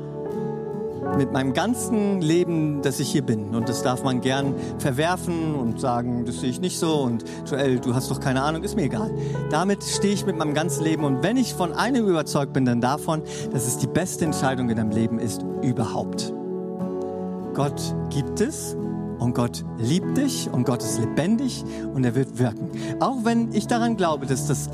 [1.16, 3.54] mit meinem ganzen Leben, dass ich hier bin.
[3.54, 7.00] Und das darf man gern verwerfen und sagen, das sehe ich nicht so.
[7.00, 9.10] Und Joel, du hast doch keine Ahnung, ist mir egal.
[9.50, 11.04] Damit stehe ich mit meinem ganzen Leben.
[11.04, 13.22] Und wenn ich von einem überzeugt bin, dann davon,
[13.52, 16.32] dass es die beste Entscheidung in deinem Leben ist, überhaupt.
[17.54, 17.80] Gott
[18.10, 18.76] gibt es
[19.18, 21.64] und Gott liebt dich und Gott ist lebendig
[21.94, 22.70] und er wird wirken.
[23.00, 24.70] Auch wenn ich daran glaube, dass das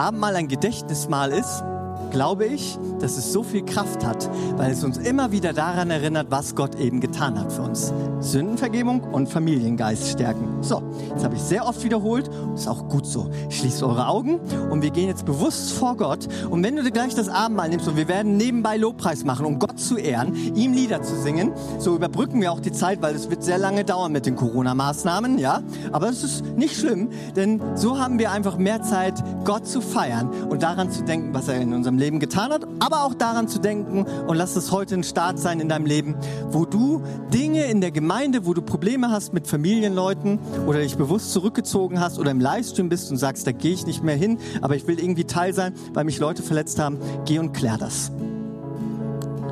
[0.00, 1.62] Abendmahl ein Gedächtnismahl ist,
[2.10, 6.26] glaube ich, dass es so viel Kraft hat, weil es uns immer wieder daran erinnert,
[6.30, 7.92] was Gott eben getan hat für uns.
[8.20, 10.62] Sündenvergebung und Familiengeist stärken.
[10.62, 13.30] So, jetzt habe ich sehr oft wiederholt, ist auch gut so.
[13.48, 14.40] Schließt eure Augen
[14.70, 16.28] und wir gehen jetzt bewusst vor Gott.
[16.50, 19.58] Und wenn du dir gleich das Abendmahl nimmst und wir werden nebenbei Lobpreis machen, um
[19.58, 23.30] Gott zu ehren, ihm Lieder zu singen, so überbrücken wir auch die Zeit, weil es
[23.30, 25.62] wird sehr lange dauern mit den Corona-Maßnahmen, ja.
[25.92, 30.28] Aber es ist nicht schlimm, denn so haben wir einfach mehr Zeit, Gott zu feiern
[30.48, 33.60] und daran zu denken, was er in unserem Leben getan hat, aber auch daran zu
[33.60, 36.16] denken und lass es heute ein Start sein in deinem Leben,
[36.50, 41.32] wo du Dinge in der Gemeinde, wo du Probleme hast mit Familienleuten oder dich bewusst
[41.32, 44.74] zurückgezogen hast oder im Livestream bist und sagst, da gehe ich nicht mehr hin, aber
[44.74, 48.10] ich will irgendwie Teil sein, weil mich Leute verletzt haben, geh und klär das.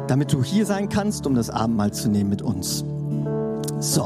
[0.09, 2.85] Damit du hier sein kannst, um das Abendmahl zu nehmen mit uns.
[3.79, 4.05] So.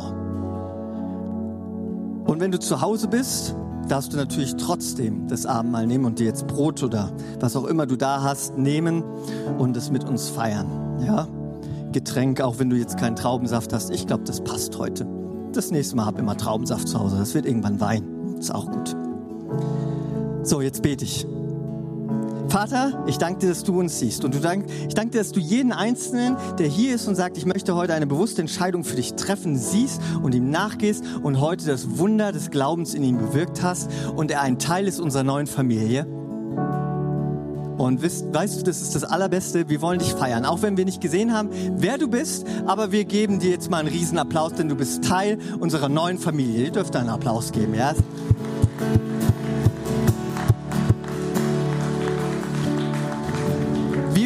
[2.24, 3.54] Und wenn du zu Hause bist,
[3.88, 7.86] darfst du natürlich trotzdem das Abendmahl nehmen und dir jetzt Brot oder was auch immer
[7.86, 9.02] du da hast, nehmen
[9.58, 10.66] und es mit uns feiern.
[11.04, 11.28] Ja?
[11.92, 13.90] Getränk, auch wenn du jetzt keinen Traubensaft hast.
[13.90, 15.06] Ich glaube, das passt heute.
[15.52, 17.18] Das nächste Mal hab immer Traubensaft zu Hause.
[17.18, 18.36] Das wird irgendwann Wein.
[18.38, 18.96] Ist auch gut.
[20.42, 21.26] So, jetzt bete ich.
[22.52, 24.26] Vater, ich danke dir, dass du uns siehst.
[24.26, 27.38] Und du dank, ich danke dir, dass du jeden Einzelnen, der hier ist und sagt,
[27.38, 31.64] ich möchte heute eine bewusste Entscheidung für dich treffen, siehst und ihm nachgehst und heute
[31.64, 35.46] das Wunder des Glaubens in ihm bewirkt hast und er ein Teil ist unserer neuen
[35.46, 36.04] Familie.
[37.78, 39.70] Und weißt, weißt du, das ist das Allerbeste.
[39.70, 41.48] Wir wollen dich feiern, auch wenn wir nicht gesehen haben,
[41.78, 42.46] wer du bist.
[42.66, 46.18] Aber wir geben dir jetzt mal einen riesen Applaus, denn du bist Teil unserer neuen
[46.18, 46.66] Familie.
[46.66, 47.94] Ihr dürft einen Applaus geben, ja?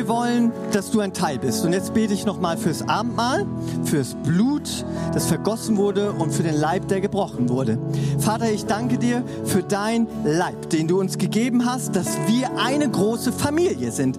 [0.07, 1.65] Wir wollen, dass du ein Teil bist.
[1.65, 3.45] Und jetzt bete ich nochmal fürs Abendmahl,
[3.83, 7.77] fürs Blut, das vergossen wurde und für den Leib, der gebrochen wurde.
[8.21, 12.89] Vater, ich danke dir für dein Leib, den du uns gegeben hast, dass wir eine
[12.89, 14.17] große Familie sind.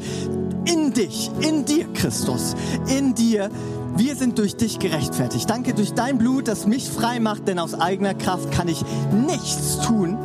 [0.65, 2.57] In dich, in dir, Christus,
[2.89, 3.49] in dir.
[3.95, 5.49] Wir sind durch dich gerechtfertigt.
[5.49, 8.83] Danke durch dein Blut, das mich frei macht, denn aus eigener Kraft kann ich
[9.25, 10.17] nichts tun,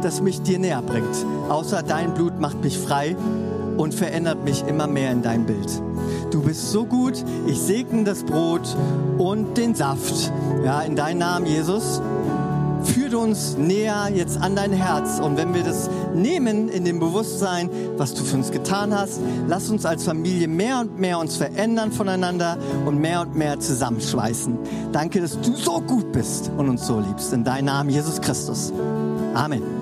[0.00, 1.26] das mich dir näher bringt.
[1.50, 3.14] Außer dein Blut macht mich frei
[3.76, 5.82] und verändert mich immer mehr in dein Bild.
[6.30, 7.22] Du bist so gut.
[7.46, 8.76] Ich segne das Brot
[9.18, 10.32] und den Saft.
[10.64, 12.00] Ja, in deinem Namen, Jesus.
[12.84, 15.20] Führt uns näher jetzt an dein Herz.
[15.20, 19.70] Und wenn wir das nehmen in dem Bewusstsein, was du für uns getan hast, lass
[19.70, 22.56] uns als Familie mehr und mehr uns verändern voneinander
[22.86, 24.58] und mehr und mehr zusammenschweißen.
[24.90, 27.32] Danke, dass du so gut bist und uns so liebst.
[27.32, 28.72] In deinem Namen, Jesus Christus.
[29.34, 29.81] Amen.